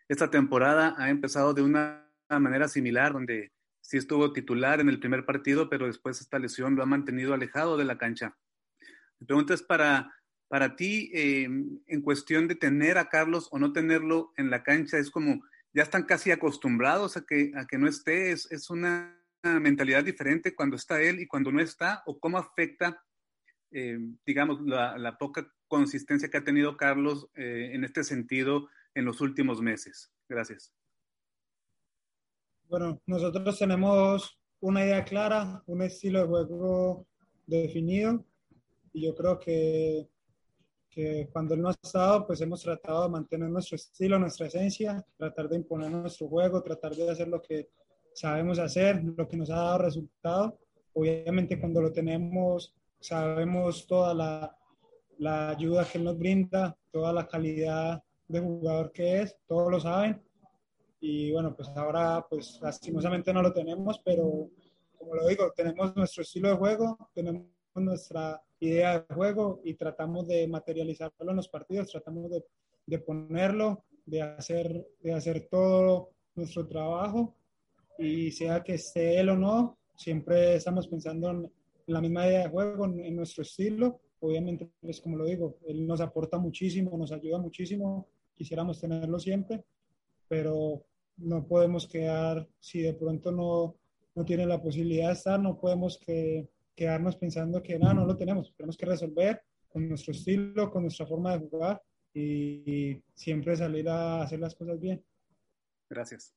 Esta 0.08 0.30
temporada 0.30 0.96
ha 0.98 1.10
empezado 1.10 1.54
de 1.54 1.62
una 1.62 2.10
manera 2.30 2.68
similar, 2.68 3.14
donde 3.14 3.52
sí 3.82 3.98
estuvo 3.98 4.34
titular 4.34 4.80
en 4.80 4.90
el 4.90 5.00
primer 5.00 5.26
partido, 5.26 5.70
pero 5.70 5.88
después 5.88 6.22
esta 6.22 6.40
lesión 6.40 6.76
lo 6.76 6.84
ha 6.84 6.88
mantenido 6.88 7.34
alejado 7.34 7.78
de 7.78 7.86
la 7.86 7.98
cancha. 7.98 8.36
Mi 9.20 9.28
pregunta 9.28 9.54
es 9.54 9.64
para 9.64 10.12
para 10.48 10.76
ti, 10.76 11.12
eh, 11.14 11.44
en 11.44 12.02
cuestión 12.02 12.48
de 12.48 12.56
tener 12.56 12.98
a 12.98 13.10
Carlos 13.10 13.48
o 13.52 13.60
no 13.60 13.74
tenerlo 13.74 14.32
en 14.38 14.50
la 14.50 14.64
cancha, 14.64 14.98
es 14.98 15.10
como 15.10 15.44
ya 15.74 15.84
están 15.84 16.04
casi 16.04 16.32
acostumbrados 16.32 17.18
a 17.18 17.26
que, 17.26 17.52
a 17.56 17.66
que 17.66 17.78
no 17.78 17.88
esté, 17.88 18.32
es, 18.32 18.50
es 18.52 18.70
una 18.70 19.20
mentalidad 19.60 20.04
diferente 20.04 20.56
cuando 20.56 20.76
está 20.76 21.02
él 21.02 21.20
y 21.20 21.28
cuando 21.28 21.52
no 21.52 21.62
está, 21.62 22.04
o 22.06 22.20
cómo 22.20 22.38
afecta, 22.38 23.04
eh, 23.72 23.98
digamos, 24.26 24.62
la, 24.62 25.18
poca 25.18 25.48
consistencia 25.68 26.30
que 26.30 26.38
ha 26.38 26.44
tenido 26.44 26.78
Carlos 26.78 27.30
eh, 27.36 27.72
en 27.74 27.84
este 27.84 28.04
sentido 28.04 28.68
en 28.94 29.06
los 29.06 29.22
últimos 29.22 29.62
meses. 29.62 30.12
Gracias. 30.28 30.74
Bueno, 32.68 33.02
nosotros 33.06 33.60
tenemos 33.60 34.40
una 34.60 34.84
idea 34.84 35.04
clara, 35.04 35.62
un 35.68 35.82
estilo 35.82 36.22
de 36.22 36.28
juego 36.28 37.08
definido 37.46 38.26
y 38.92 39.06
yo 39.06 39.14
creo 39.14 39.38
que, 39.38 40.08
que 40.90 41.30
cuando 41.32 41.54
él 41.54 41.62
no 41.62 41.70
ha 41.70 41.74
estado, 41.84 42.26
pues 42.26 42.42
hemos 42.42 42.62
tratado 42.64 43.04
de 43.04 43.10
mantener 43.10 43.50
nuestro 43.50 43.76
estilo, 43.76 44.18
nuestra 44.18 44.48
esencia, 44.48 45.06
tratar 45.18 45.50
de 45.50 45.58
imponer 45.58 45.92
nuestro 45.92 46.28
juego, 46.28 46.64
tratar 46.64 46.96
de 46.96 47.12
hacer 47.12 47.28
lo 47.28 47.42
que 47.42 47.70
sabemos 48.16 48.60
hacer, 48.60 49.04
lo 49.04 49.28
que 49.28 49.38
nos 49.38 49.50
ha 49.50 49.56
dado 49.56 49.78
resultado. 49.80 50.58
Obviamente 50.94 51.60
cuando 51.60 51.82
lo 51.82 51.92
tenemos, 51.92 52.74
sabemos 53.00 53.86
toda 53.86 54.14
la, 54.14 54.58
la 55.18 55.50
ayuda 55.50 55.86
que 55.86 55.98
él 55.98 56.06
nos 56.06 56.18
brinda, 56.18 56.76
toda 56.92 57.12
la 57.12 57.28
calidad 57.28 58.02
de 58.28 58.40
jugador 58.40 58.92
que 58.92 59.22
es, 59.22 59.38
todos 59.46 59.70
lo 59.70 59.80
saben. 59.80 60.22
Y 61.02 61.32
bueno, 61.32 61.54
pues 61.56 61.68
ahora, 61.76 62.26
pues 62.28 62.58
lastimosamente 62.62 63.34
no 63.34 63.42
lo 63.42 63.54
tenemos, 63.54 64.00
pero 64.00 64.50
como 64.98 65.16
lo 65.16 65.28
digo, 65.28 65.52
tenemos 65.52 65.96
nuestro 65.96 66.24
estilo 66.24 66.50
de 66.50 66.56
juego, 66.56 66.98
tenemos 67.14 67.46
nuestra 67.76 68.42
idea 68.60 69.00
de 69.00 69.14
juego 69.14 69.60
y 69.66 69.74
tratamos 69.74 70.26
de 70.28 70.48
materializarlo 70.48 71.30
en 71.30 71.36
los 71.36 71.50
partidos, 71.50 71.92
tratamos 71.92 72.32
de, 72.32 72.46
de 72.86 73.00
ponerlo, 73.00 73.84
de 74.06 74.22
hacer, 74.22 74.88
de 75.02 75.14
hacer 75.14 75.50
todo 75.52 76.12
nuestro 76.34 76.66
trabajo 76.66 77.36
y 77.98 78.32
sea 78.32 78.64
que 78.64 78.76
esté 78.76 79.20
él 79.20 79.30
o 79.30 79.36
no, 79.36 79.78
siempre 79.96 80.56
estamos 80.56 80.88
pensando 80.88 81.30
en 81.30 81.52
la 81.88 82.02
misma 82.02 82.28
idea 82.28 82.44
de 82.44 82.50
juego, 82.50 82.86
en, 82.86 83.16
nuestro 83.16 83.44
estilo. 83.44 84.02
Obviamente, 84.20 84.70
pues 84.82 85.02
como 85.02 85.18
lo 85.18 85.26
digo, 85.26 85.58
él 85.68 85.86
nos 85.86 86.02
aporta 86.02 86.38
muchísimo, 86.38 86.98
nos 86.98 87.12
ayuda 87.12 87.38
muchísimo, 87.38 88.08
quisiéramos 88.34 88.80
tenerlo 88.80 89.20
siempre, 89.20 89.64
pero 90.28 90.84
no 91.18 91.48
podemos 91.48 91.88
quedar, 91.88 92.48
si 92.60 92.82
de 92.82 92.94
pronto 92.94 93.32
no, 93.32 93.76
no 94.16 94.26
tiene 94.26 94.46
la 94.46 94.62
posibilidad 94.62 95.08
de 95.08 95.14
estar, 95.14 95.40
no 95.40 95.60
podemos 95.60 95.98
que, 96.00 96.50
quedarnos 96.76 97.16
pensando 97.16 97.62
que 97.62 97.80
no, 97.80 97.94
no 97.94 98.06
lo 98.06 98.18
tenemos, 98.18 98.54
tenemos 98.56 98.78
que 98.78 98.86
resolver 98.86 99.42
con 99.70 99.88
nuestro 99.88 100.14
estilo, 100.14 100.72
con 100.72 100.84
nuestra 100.84 101.06
forma 101.06 101.38
de 101.38 101.48
jugar 101.48 101.82
y 102.14 103.02
siempre 103.14 103.56
salir 103.56 103.88
a 103.90 104.22
hacer 104.22 104.40
las 104.40 104.56
cosas 104.56 104.80
bien. 104.80 105.04
Gracias. 105.90 106.34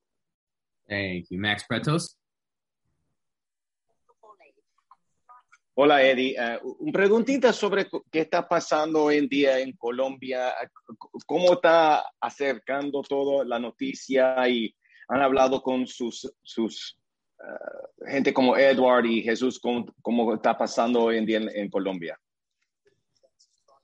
Thank 0.88 1.26
you. 1.30 1.38
Max 1.38 1.64
Pretos. 1.68 2.18
Hola 5.80 6.02
Eddie, 6.02 6.34
uh, 6.36 6.76
un 6.80 6.90
preguntita 6.90 7.52
sobre 7.52 7.86
qué 8.10 8.22
está 8.22 8.48
pasando 8.48 9.04
hoy 9.04 9.18
en 9.18 9.28
día 9.28 9.60
en 9.60 9.76
Colombia, 9.76 10.52
cómo 11.24 11.52
está 11.52 12.04
acercando 12.20 13.00
toda 13.02 13.44
la 13.44 13.60
noticia 13.60 14.48
y 14.48 14.74
han 15.06 15.22
hablado 15.22 15.62
con 15.62 15.86
sus, 15.86 16.34
sus 16.42 16.98
uh, 17.38 18.04
gente 18.06 18.34
como 18.34 18.56
Edward 18.56 19.04
y 19.04 19.22
Jesús, 19.22 19.60
cómo, 19.60 19.86
cómo, 20.02 20.34
está 20.34 20.58
pasando 20.58 21.02
hoy 21.02 21.18
en 21.18 21.26
día 21.26 21.36
en, 21.36 21.48
en, 21.48 21.70
Colombia. 21.70 22.18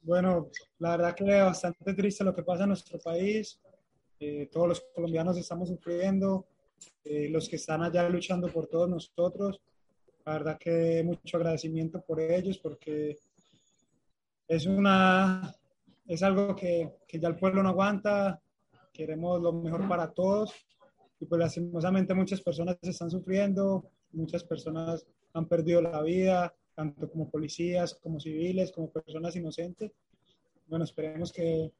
Bueno, 0.01 0.51
la 0.81 0.97
verdad 0.97 1.15
que 1.15 1.25
es 1.25 1.45
bastante 1.45 1.95
triste 1.95 2.25
lo 2.25 2.35
que 2.35 2.43
pasa 2.43 2.65
en 2.65 2.71
nuestro 2.71 2.99
país. 2.99 3.61
Eh, 4.19 4.49
todos 4.51 4.67
los 4.67 4.81
colombianos 4.93 5.37
estamos 5.37 5.69
sufriendo, 5.69 6.49
eh, 7.05 7.29
los 7.29 7.49
que 7.49 7.57
están 7.57 7.83
allá 7.83 8.09
luchando 8.09 8.49
por 8.49 8.67
todos 8.67 8.89
nosotros. 8.89 9.61
La 10.25 10.35
verdad 10.35 10.59
que 10.59 11.03
mucho 11.05 11.37
agradecimiento 11.37 12.01
por 12.01 12.21
ellos 12.21 12.59
porque 12.59 13.19
es 14.49 14.67
una 14.67 15.55
es 16.07 16.23
algo 16.23 16.55
que, 16.55 16.97
que 17.09 17.19
ya 17.19 17.29
el 17.29 17.37
pueblo 17.37 17.63
no 17.63 17.71
aguanta, 17.71 18.41
queremos 18.93 19.41
lo 19.41 19.53
mejor 19.53 19.89
para 19.89 20.13
todos 20.13 20.53
y 21.19 21.27
pues 21.27 21.39
lastimosamente 21.39 22.15
muchas 22.15 22.41
personas 22.41 22.77
están 22.83 23.11
sufriendo, 23.11 23.91
muchas 24.13 24.45
personas 24.45 25.07
han 25.33 25.49
perdido 25.49 25.81
la 25.81 26.03
vida, 26.03 26.55
tanto 26.75 27.11
como 27.11 27.31
policías, 27.31 27.95
como 27.95 28.21
civiles, 28.21 28.73
como 28.73 28.91
personas 28.91 29.35
inocentes. 29.37 29.93
Bueno, 30.67 30.85
esperemos 30.85 31.33
que, 31.33 31.73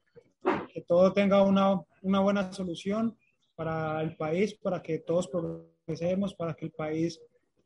que 0.73 0.81
todo 0.81 1.13
tenga 1.13 1.43
una, 1.43 1.81
una 2.01 2.19
buena 2.19 2.51
solución 2.51 3.15
para 3.55 4.01
el 4.01 4.15
país, 4.15 4.53
para 4.55 4.81
que 4.81 4.99
todos 4.99 5.27
progresemos, 5.27 6.33
para 6.33 6.53
que 6.53 6.65
el 6.65 6.71
país 6.71 7.19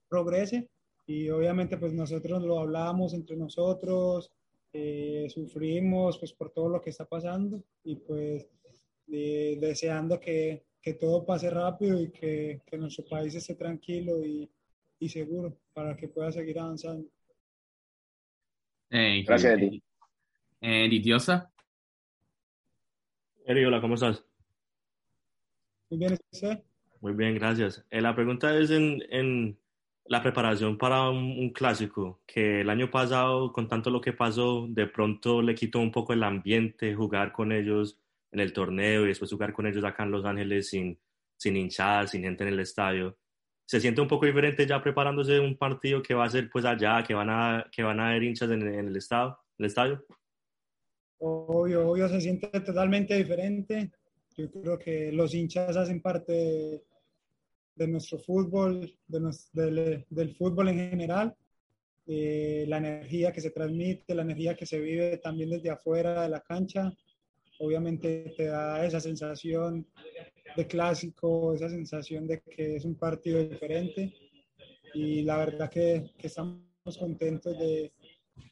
progrese. 0.08 0.70
Y 1.06 1.30
obviamente 1.30 1.78
pues 1.78 1.94
nosotros 1.94 2.44
lo 2.44 2.60
hablamos 2.60 3.14
entre 3.14 3.36
nosotros, 3.36 4.32
eh, 4.72 5.28
sufrimos 5.30 6.20
pues 6.20 6.34
por 6.34 6.52
todo 6.52 6.70
lo 6.70 6.82
que 6.82 6.92
está 6.92 7.06
pasando 7.06 7.64
y 7.84 7.96
pues 7.96 8.48
eh, 9.12 9.58
deseando 9.60 10.20
que, 10.20 10.66
que, 10.80 10.94
todo 10.94 11.26
pase 11.26 11.50
rápido 11.50 12.00
y 12.00 12.12
que, 12.12 12.62
que 12.64 12.78
nuestro 12.78 13.04
país 13.06 13.34
esté 13.34 13.56
tranquilo 13.56 14.24
y, 14.24 14.48
y, 15.00 15.10
seguro 15.10 15.58
para 15.74 15.98
que 15.98 16.08
pueda 16.08 16.32
seguir 16.32 16.60
avanzando. 16.60 17.10
Gracias, 18.92 19.54
Eddie. 19.54 19.82
Andy 20.62 21.00
Diosa. 21.00 21.52
Eddie, 23.46 23.66
hola, 23.66 23.82
¿cómo 23.82 23.96
estás? 23.96 24.29
Muy 25.90 26.00
bien, 26.00 26.18
¿sí? 26.32 26.48
Muy 27.02 27.14
bien, 27.14 27.36
gracias. 27.36 27.84
Eh, 27.90 28.02
la 28.02 28.14
pregunta 28.14 28.56
es 28.58 28.70
en, 28.70 29.02
en 29.10 29.58
la 30.06 30.22
preparación 30.22 30.78
para 30.78 31.10
un, 31.10 31.40
un, 31.40 31.50
clásico, 31.52 32.22
que 32.28 32.62
el 32.62 32.70
año 32.70 32.92
pasado, 32.92 33.52
con 33.54 33.68
tanto 33.68 33.90
lo 33.90 34.02
que 34.02 34.14
pasó, 34.14 34.68
de 34.70 34.88
pronto 34.88 35.42
le 35.42 35.56
quitó 35.56 35.80
un 35.80 35.92
poco 35.92 36.14
el 36.14 36.24
ambiente 36.24 36.94
jugar 36.94 37.32
con 37.32 37.52
ellos 37.52 38.00
en 38.32 38.40
el 38.40 38.54
torneo 38.54 39.06
y 39.06 39.08
después 39.08 39.32
jugar 39.32 39.54
con 39.54 39.66
ellos 39.66 39.84
acá 39.84 40.04
en 40.04 40.12
Los 40.12 40.26
Ángeles 40.26 40.70
sin, 40.70 41.00
sin 41.38 41.58
hinchadas, 41.58 42.12
sin 42.12 42.24
gente 42.24 42.44
en 42.44 42.50
el 42.50 42.60
estadio. 42.60 43.18
¿Se 43.66 43.80
siente 43.80 44.02
un 44.02 44.08
poco 44.08 44.26
diferente 44.26 44.68
ya 44.68 44.82
preparándose 44.82 45.40
un 45.40 45.58
partido 45.58 46.02
que 46.02 46.14
va 46.14 46.26
a 46.26 46.30
ser 46.30 46.50
pues 46.50 46.66
allá, 46.66 47.04
que 47.04 47.14
van 47.14 47.30
a, 47.30 47.66
que 47.72 47.82
van 47.82 48.00
a 48.00 48.10
haber 48.10 48.24
hinchas 48.24 48.50
en, 48.52 48.62
en 48.62 48.88
el, 48.88 48.96
estado, 48.96 49.40
en 49.58 49.64
el 49.64 49.68
estadio? 49.68 50.06
Obvio, 51.20 51.88
obvio, 51.88 52.08
se 52.10 52.22
siente 52.22 52.48
totalmente 52.62 53.16
diferente 53.16 53.92
yo 54.40 54.50
creo 54.50 54.80
que 54.80 55.12
los 55.12 55.34
hinchas 55.34 55.76
hacen 55.76 56.02
parte 56.02 56.32
de, 56.32 56.84
de 57.76 57.88
nuestro 57.88 58.18
fútbol, 58.20 58.94
de 59.08 59.20
nos, 59.20 59.52
del, 59.52 60.06
del, 60.10 60.36
fútbol 60.36 60.70
en 60.70 60.90
general. 60.92 61.36
Eh, 62.08 62.66
la 62.68 62.78
energía 62.78 63.32
que 63.32 63.42
se 63.42 63.52
transmite, 63.52 64.16
la 64.16 64.24
energía 64.24 64.56
que 64.56 64.66
se 64.66 64.80
vive 64.80 65.18
también 65.18 65.50
desde 65.50 65.70
afuera 65.70 66.24
de 66.24 66.30
la 66.30 66.40
cancha, 66.40 66.92
obviamente 67.60 68.34
te 68.36 68.46
da 68.46 68.86
esa 68.86 69.00
sensación 69.00 69.86
de 70.56 70.68
clásico, 70.68 71.54
esa 71.54 71.70
sensación 71.70 72.26
de 72.26 72.42
que 72.42 72.78
es 72.78 72.86
un 72.86 72.96
partido 72.96 73.44
diferente. 73.44 74.14
Y 74.94 75.22
la 75.22 75.38
verdad 75.38 75.70
que, 75.70 76.12
que 76.18 76.28
estamos 76.28 76.64
contentos 76.98 77.60
de, 77.60 77.92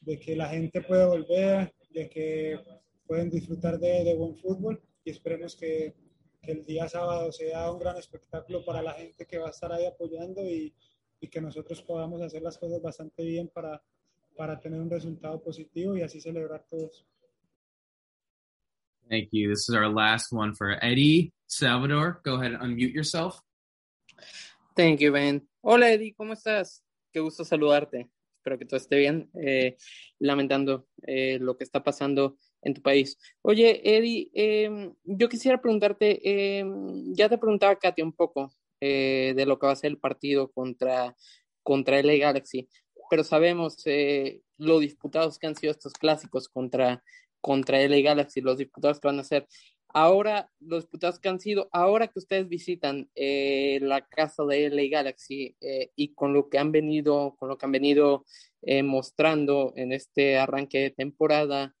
de, 0.02 0.18
que 0.20 0.36
la 0.36 0.48
gente 0.48 0.82
puede 0.82 1.06
volver, 1.06 1.74
de 1.90 2.08
que 2.08 2.60
pueden 3.06 3.30
disfrutar 3.30 3.78
de, 3.78 4.04
de 4.04 4.14
buen 4.14 4.36
fútbol 4.36 4.80
y 5.08 5.10
esperemos 5.10 5.56
que, 5.56 5.94
que, 6.42 6.52
el 6.52 6.66
día 6.66 6.86
sábado 6.86 7.32
sea 7.32 7.70
un 7.72 7.78
gran 7.78 7.96
espectáculo 7.96 8.62
para 8.62 8.82
la 8.82 8.92
gente 8.92 9.26
que 9.26 9.38
va 9.38 9.46
a 9.46 9.50
estar 9.50 9.72
ahí 9.72 9.86
apoyando 9.86 10.42
y, 10.46 10.74
y 11.18 11.28
que 11.28 11.40
nosotros 11.40 11.80
podamos 11.82 12.20
hacer 12.20 12.42
las 12.42 12.58
cosas 12.58 12.82
bastante 12.82 13.24
bien 13.24 13.48
para, 13.48 13.82
para 14.36 14.60
tener 14.60 14.78
un 14.78 14.90
resultado 14.90 15.42
positivo 15.42 15.96
y 15.96 16.02
así 16.02 16.20
celebrar 16.20 16.66
todos. 16.68 17.06
Thank 19.08 19.30
you. 19.32 19.48
This 19.48 19.66
is 19.70 19.74
our 19.74 19.88
last 19.88 20.30
one 20.30 20.54
for 20.54 20.76
Eddie 20.82 21.32
Salvador. 21.46 22.20
Go 22.22 22.34
ahead 22.34 22.52
and 22.52 22.62
unmute 22.62 22.92
yourself. 22.92 23.40
Thank 24.76 25.00
you, 25.00 25.10
Ben. 25.10 25.48
Hola, 25.62 25.90
Eddie, 25.90 26.12
¿cómo 26.12 26.34
estás? 26.34 26.84
Qué 27.10 27.20
gusto 27.20 27.46
saludarte. 27.46 28.10
Espero 28.36 28.58
que 28.58 28.66
todo 28.66 28.76
esté 28.76 28.98
bien. 28.98 29.30
Eh, 29.42 29.78
lamentando 30.18 30.86
eh, 31.02 31.38
lo 31.40 31.56
que 31.56 31.64
está 31.64 31.82
pasando 31.82 32.36
en 32.62 32.74
tu 32.74 32.82
país. 32.82 33.18
Oye, 33.42 33.80
Eddie, 33.84 34.30
eh, 34.34 34.90
yo 35.04 35.28
quisiera 35.28 35.60
preguntarte, 35.60 36.20
eh, 36.22 36.64
ya 37.12 37.28
te 37.28 37.38
preguntaba 37.38 37.76
Katia 37.76 38.04
un 38.04 38.12
poco 38.12 38.50
eh, 38.80 39.32
de 39.36 39.46
lo 39.46 39.58
que 39.58 39.66
va 39.66 39.72
a 39.72 39.76
ser 39.76 39.90
el 39.90 39.98
partido 39.98 40.50
contra, 40.52 41.16
contra 41.62 41.98
LA 42.02 42.16
Galaxy, 42.16 42.68
pero 43.10 43.24
sabemos 43.24 43.82
eh, 43.86 44.42
lo 44.56 44.78
disputados 44.78 45.38
que 45.38 45.46
han 45.46 45.56
sido 45.56 45.72
estos 45.72 45.92
clásicos 45.94 46.48
contra, 46.48 47.02
contra 47.40 47.80
LA 47.80 48.00
Galaxy, 48.00 48.40
los 48.40 48.58
disputados 48.58 49.00
que 49.00 49.08
van 49.08 49.20
a 49.20 49.24
ser. 49.24 49.48
Ahora, 49.88 50.50
los 50.60 50.84
disputados 50.84 51.18
que 51.18 51.28
han 51.28 51.40
sido, 51.40 51.68
ahora 51.72 52.08
que 52.08 52.18
ustedes 52.18 52.48
visitan 52.48 53.10
eh, 53.14 53.78
la 53.82 54.06
casa 54.06 54.44
de 54.44 54.68
LA 54.68 54.82
Galaxy 54.90 55.56
eh, 55.60 55.90
y 55.96 56.14
con 56.14 56.34
lo 56.34 56.48
que 56.50 56.58
han 56.58 56.72
venido, 56.72 57.36
con 57.38 57.48
lo 57.48 57.56
que 57.56 57.66
han 57.66 57.72
venido 57.72 58.24
mostrando 58.84 59.72
en 59.76 59.92
este 59.92 60.36
arranque 60.36 60.78
de 60.78 60.90
temporada, 60.90 61.76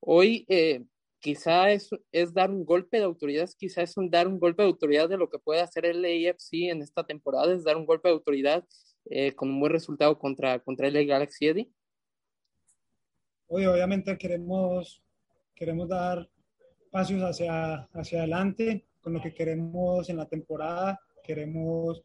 Hoy 0.00 0.44
eh, 0.48 0.84
quizá 1.18 1.70
es, 1.70 1.90
es, 2.12 2.32
dar 2.32 2.50
un 2.50 2.64
golpe 2.64 2.98
de 2.98 3.04
autoridad, 3.04 3.48
quizá 3.56 3.82
es 3.82 3.96
un, 3.96 4.10
dar 4.10 4.28
un 4.28 4.38
golpe 4.38 4.62
de 4.62 4.68
autoridad 4.68 5.08
de 5.08 5.16
lo 5.16 5.28
que 5.28 5.38
puede 5.38 5.60
hacer 5.60 5.86
el 5.86 6.04
AFC 6.04 6.70
en 6.70 6.82
esta 6.82 7.04
temporada, 7.04 7.52
es 7.54 7.64
dar 7.64 7.76
un 7.76 7.86
golpe 7.86 8.08
de 8.08 8.14
autoridad 8.14 8.64
eh, 9.06 9.32
con 9.34 9.50
un 9.50 9.60
buen 9.60 9.72
resultado 9.72 10.18
contra, 10.18 10.58
contra 10.60 10.88
el 10.88 11.06
Galaxy. 11.06 11.72
Hoy 13.46 13.66
obviamente 13.66 14.16
queremos, 14.18 15.02
queremos 15.54 15.88
dar 15.88 16.28
pasos 16.90 17.20
hacia, 17.22 17.88
hacia 17.92 18.18
adelante 18.18 18.84
con 19.00 19.14
lo 19.14 19.22
que 19.22 19.32
queremos 19.32 20.08
en 20.10 20.18
la 20.18 20.26
temporada, 20.26 21.00
queremos 21.22 22.02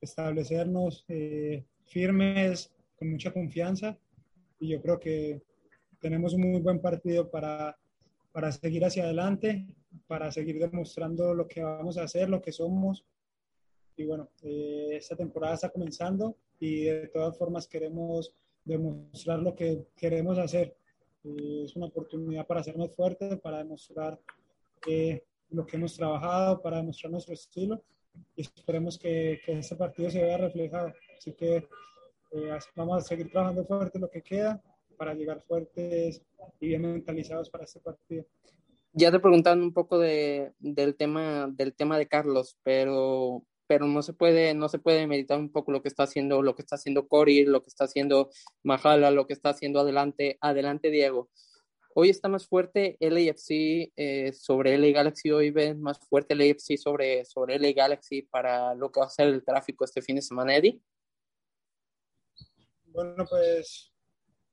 establecernos 0.00 1.04
eh, 1.08 1.64
firmes, 1.86 2.72
con 2.96 3.10
mucha 3.10 3.32
confianza. 3.32 3.98
Y 4.58 4.68
yo 4.68 4.80
creo 4.80 4.98
que 4.98 5.42
tenemos 6.00 6.34
un 6.34 6.50
muy 6.50 6.60
buen 6.60 6.80
partido 6.80 7.30
para, 7.30 7.76
para 8.32 8.52
seguir 8.52 8.84
hacia 8.84 9.04
adelante, 9.04 9.66
para 10.06 10.30
seguir 10.30 10.58
demostrando 10.58 11.34
lo 11.34 11.46
que 11.46 11.62
vamos 11.62 11.98
a 11.98 12.04
hacer, 12.04 12.28
lo 12.28 12.40
que 12.40 12.52
somos. 12.52 13.04
Y 13.96 14.04
bueno, 14.04 14.28
eh, 14.42 14.90
esta 14.92 15.16
temporada 15.16 15.54
está 15.54 15.70
comenzando 15.70 16.36
y 16.60 16.84
de 16.84 17.08
todas 17.08 17.36
formas 17.36 17.66
queremos 17.66 18.34
demostrar 18.64 19.38
lo 19.38 19.54
que 19.54 19.86
queremos 19.96 20.38
hacer. 20.38 20.76
Eh, 21.24 21.62
es 21.64 21.74
una 21.76 21.86
oportunidad 21.86 22.46
para 22.46 22.60
hacernos 22.60 22.94
fuertes, 22.94 23.40
para 23.40 23.58
demostrar 23.58 24.18
eh, 24.86 25.24
lo 25.50 25.64
que 25.64 25.76
hemos 25.76 25.96
trabajado, 25.96 26.60
para 26.60 26.78
demostrar 26.78 27.10
nuestro 27.10 27.34
estilo 27.34 27.82
y 28.34 28.42
esperemos 28.42 28.98
que, 28.98 29.40
que 29.44 29.58
este 29.58 29.76
partido 29.76 30.10
se 30.10 30.22
vea 30.22 30.38
reflejado. 30.38 30.92
Así 31.16 31.32
que 31.32 31.68
eh, 32.32 32.58
vamos 32.74 32.98
a 32.98 33.06
seguir 33.06 33.30
trabajando 33.30 33.64
fuerte 33.64 33.98
lo 33.98 34.10
que 34.10 34.22
queda 34.22 34.62
para 34.96 35.14
llegar 35.14 35.42
fuertes 35.42 36.22
y 36.60 36.68
bien 36.68 36.82
mentalizados 36.82 37.50
para 37.50 37.64
este 37.64 37.80
partido. 37.80 38.24
Ya 38.92 39.10
te 39.10 39.20
preguntaron 39.20 39.62
un 39.62 39.72
poco 39.72 39.98
de, 39.98 40.52
del 40.58 40.96
tema 40.96 41.48
del 41.52 41.74
tema 41.74 41.98
de 41.98 42.08
Carlos, 42.08 42.58
pero 42.62 43.44
pero 43.68 43.86
no 43.86 44.00
se 44.02 44.12
puede 44.12 44.54
no 44.54 44.68
se 44.68 44.78
puede 44.78 45.06
meditar 45.06 45.38
un 45.38 45.50
poco 45.50 45.72
lo 45.72 45.82
que 45.82 45.88
está 45.88 46.04
haciendo 46.04 46.40
lo 46.40 46.54
que 46.54 46.62
está 46.62 46.76
haciendo 46.76 47.08
Cory, 47.08 47.44
lo 47.44 47.62
que 47.62 47.68
está 47.68 47.84
haciendo 47.84 48.30
Majala, 48.62 49.10
lo 49.10 49.26
que 49.26 49.34
está 49.34 49.50
haciendo 49.50 49.80
adelante 49.80 50.38
adelante 50.40 50.90
Diego. 50.90 51.28
Hoy 51.98 52.10
está 52.10 52.28
más 52.28 52.46
fuerte 52.46 52.98
LAFC 53.00 53.90
eh, 53.96 54.30
sobre 54.34 54.76
LA 54.76 54.88
Galaxy. 54.88 55.30
Hoy 55.30 55.50
ven 55.50 55.80
más 55.80 55.98
fuerte 55.98 56.34
LAFC 56.34 56.76
sobre, 56.76 57.24
sobre 57.24 57.58
LA 57.58 57.72
Galaxy 57.72 58.20
para 58.20 58.74
lo 58.74 58.92
que 58.92 59.00
va 59.00 59.06
a 59.06 59.08
ser 59.08 59.28
el 59.28 59.42
tráfico 59.42 59.82
este 59.82 60.02
fin 60.02 60.16
de 60.16 60.20
semana, 60.20 60.54
Eddie. 60.54 60.78
Bueno, 62.84 63.24
pues 63.26 63.94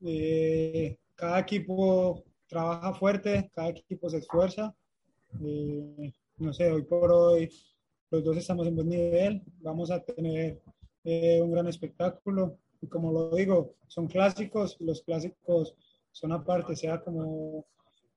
eh, 0.06 0.98
cada 1.16 1.40
equipo 1.40 2.24
trabaja 2.48 2.94
fuerte, 2.94 3.50
cada 3.54 3.70
equipo 3.70 4.10
se 4.10 4.18
esfuerza. 4.18 4.76
Eh, 5.42 6.14
no 6.38 6.54
sé, 6.54 6.72
hoy 6.72 6.84
por 6.84 7.12
hoy 7.12 7.50
los 8.12 8.24
dos 8.24 8.38
estamos 8.38 8.68
en 8.68 8.76
buen 8.76 8.90
nivel, 8.90 9.42
vamos 9.62 9.90
a 9.90 10.00
tener 10.00 10.62
eh, 11.04 11.42
un 11.42 11.52
gran 11.52 11.68
espectáculo. 11.68 12.58
Y 12.82 12.88
como 12.88 13.12
lo 13.12 13.36
digo, 13.36 13.76
son 13.88 14.08
clásicos, 14.08 14.78
los 14.82 15.02
clásicos 15.02 15.76
son 16.12 16.34
aparte, 16.34 16.76
sea 16.76 17.02
como, 17.02 17.66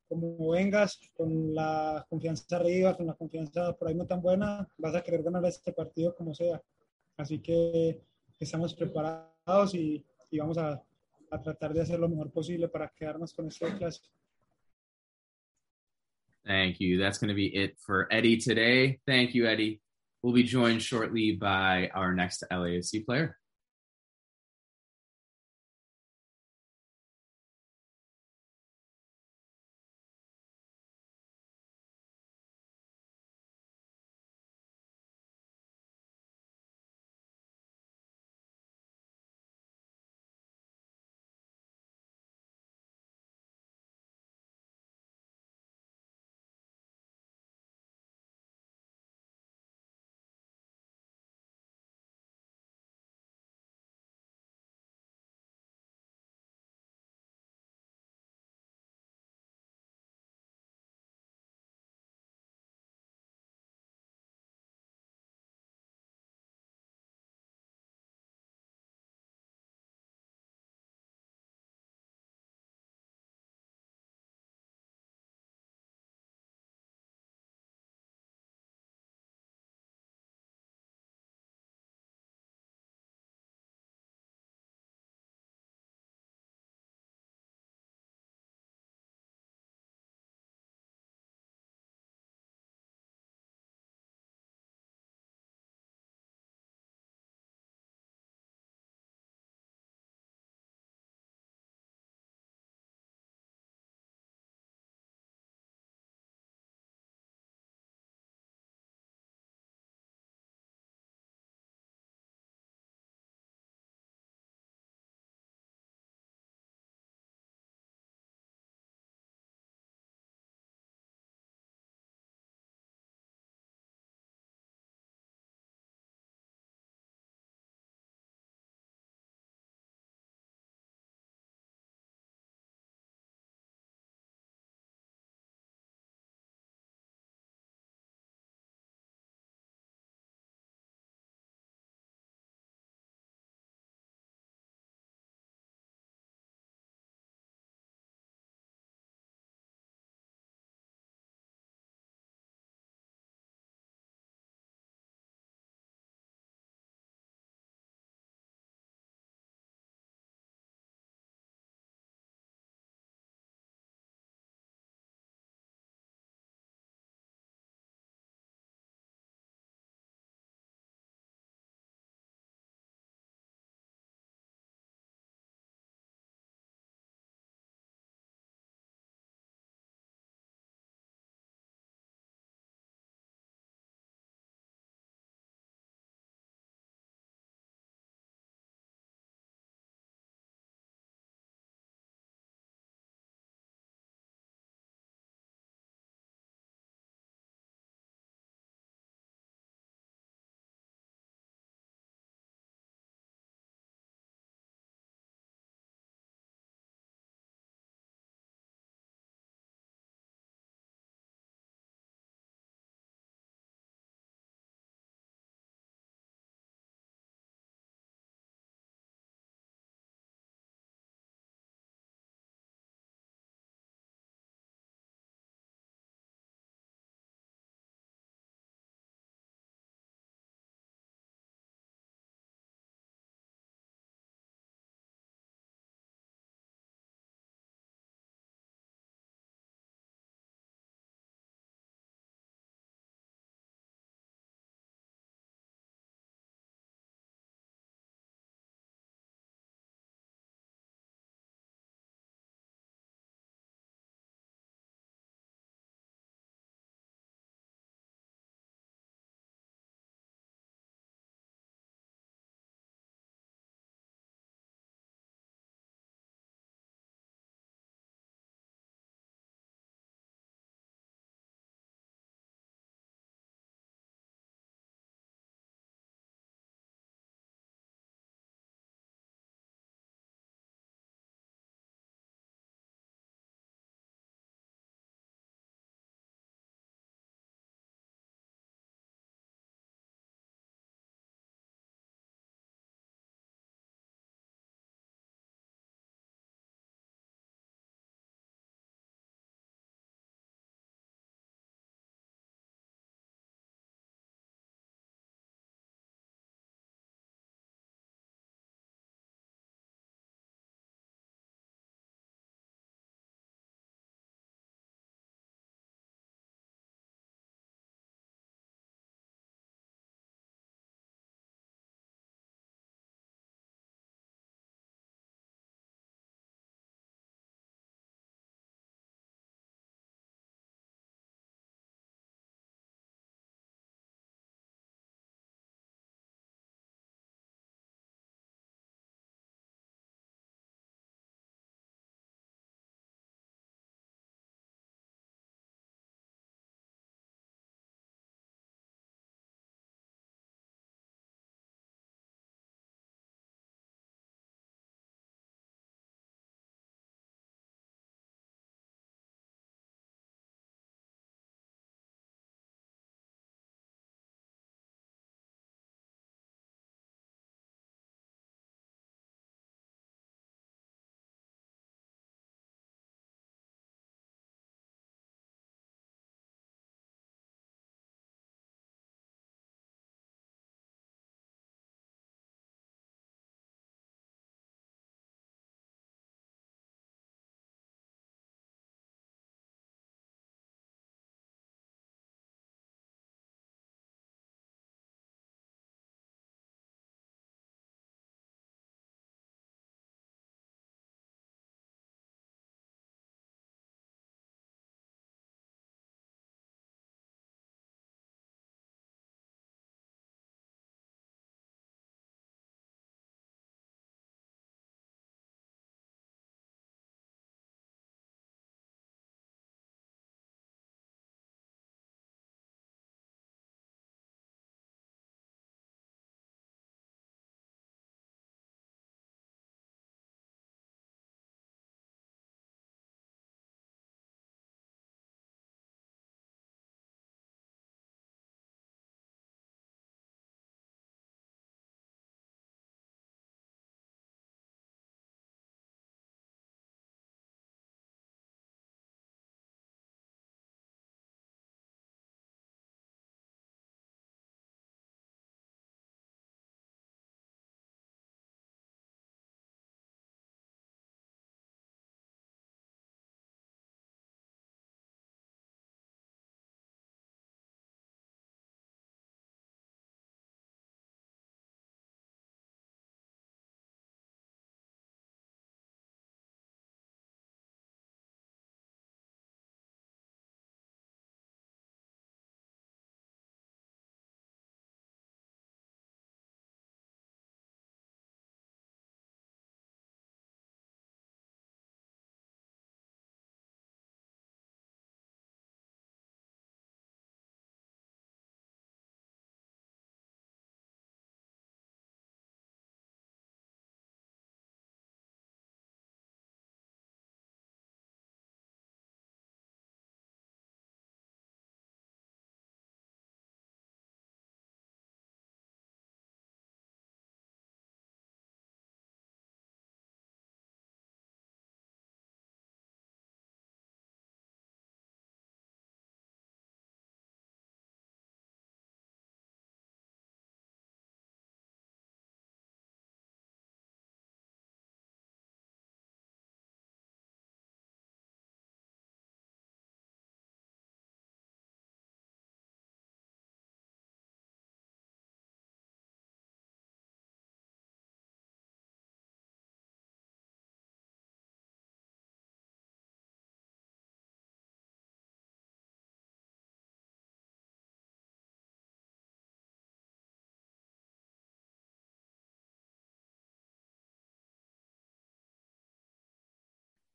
como 0.08 0.50
vengas, 0.50 1.00
con 1.16 1.54
la 1.54 2.04
confianza 2.10 2.56
arriba, 2.56 2.96
con 2.96 3.06
la 3.06 3.14
confianza 3.14 3.72
por 3.74 3.88
ahí 3.88 3.94
no 3.94 4.06
tan 4.06 4.20
buena, 4.20 4.68
vas 4.76 4.94
a 4.94 5.02
querer 5.02 5.22
ganar 5.22 5.44
este 5.46 5.72
partido 5.72 6.14
como 6.14 6.34
sea. 6.34 6.60
Así 7.16 7.38
que 7.38 8.02
estamos 8.38 8.74
preparados 8.74 9.74
y, 9.74 10.04
y 10.30 10.38
vamos 10.38 10.58
a, 10.58 10.82
a, 11.30 11.42
tratar 11.42 11.72
de 11.72 11.82
hacer 11.82 11.98
lo 11.98 12.08
mejor 12.08 12.30
posible 12.30 12.68
para 12.68 12.92
quedarnos 12.96 13.32
con. 13.34 13.48
Thank 16.44 16.78
you. 16.78 16.98
That's 16.98 17.18
going 17.18 17.28
to 17.28 17.34
be 17.34 17.46
it 17.46 17.76
for 17.84 18.06
Eddie 18.10 18.36
today. 18.36 19.00
Thank 19.06 19.34
you, 19.34 19.46
Eddie. 19.46 19.80
We'll 20.22 20.32
be 20.32 20.44
joined 20.44 20.82
shortly 20.82 21.32
by 21.32 21.90
our 21.94 22.14
next 22.14 22.44
LAFC 22.50 23.04
player. 23.04 23.36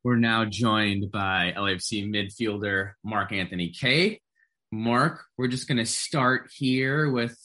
We're 0.04 0.16
now 0.16 0.44
joined 0.44 1.12
by 1.12 1.54
LAFC 1.56 2.08
midfielder 2.08 2.92
Mark 3.04 3.32
Anthony 3.32 3.70
Kaye. 3.70 4.20
Mark, 4.72 5.24
we're 5.38 5.48
just 5.48 5.68
going 5.68 5.78
to 5.78 5.86
start 5.86 6.50
here 6.52 7.08
with, 7.08 7.38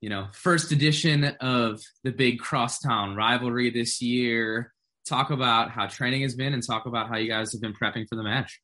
you 0.00 0.08
know, 0.08 0.28
first 0.34 0.70
edition 0.70 1.24
of 1.40 1.80
the 2.04 2.12
big 2.12 2.38
crosstown 2.38 3.16
rivalry 3.16 3.70
this 3.70 4.00
year. 4.00 4.72
Talk 5.08 5.30
about 5.30 5.70
how 5.70 5.86
training 5.86 6.22
has 6.22 6.36
been 6.36 6.54
and 6.54 6.64
talk 6.64 6.86
about 6.86 7.08
how 7.08 7.16
you 7.16 7.28
guys 7.28 7.52
have 7.52 7.60
been 7.60 7.74
prepping 7.74 8.06
for 8.08 8.14
the 8.14 8.22
match. 8.22 8.60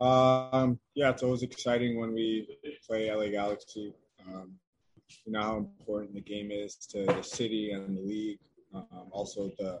Um, 0.00 0.80
yeah, 0.96 1.10
it's 1.10 1.22
always 1.22 1.42
exciting 1.42 2.00
when 2.00 2.12
we 2.12 2.48
play 2.88 3.14
LA 3.14 3.28
Galaxy. 3.28 3.94
Um, 4.26 4.54
you 5.24 5.32
know 5.32 5.42
how 5.42 5.56
important 5.58 6.14
the 6.14 6.20
game 6.20 6.50
is 6.50 6.74
to 6.90 7.04
the 7.04 7.22
city 7.22 7.70
and 7.70 7.96
the 7.96 8.00
league. 8.00 8.38
Um, 8.74 9.08
also, 9.12 9.52
the 9.58 9.80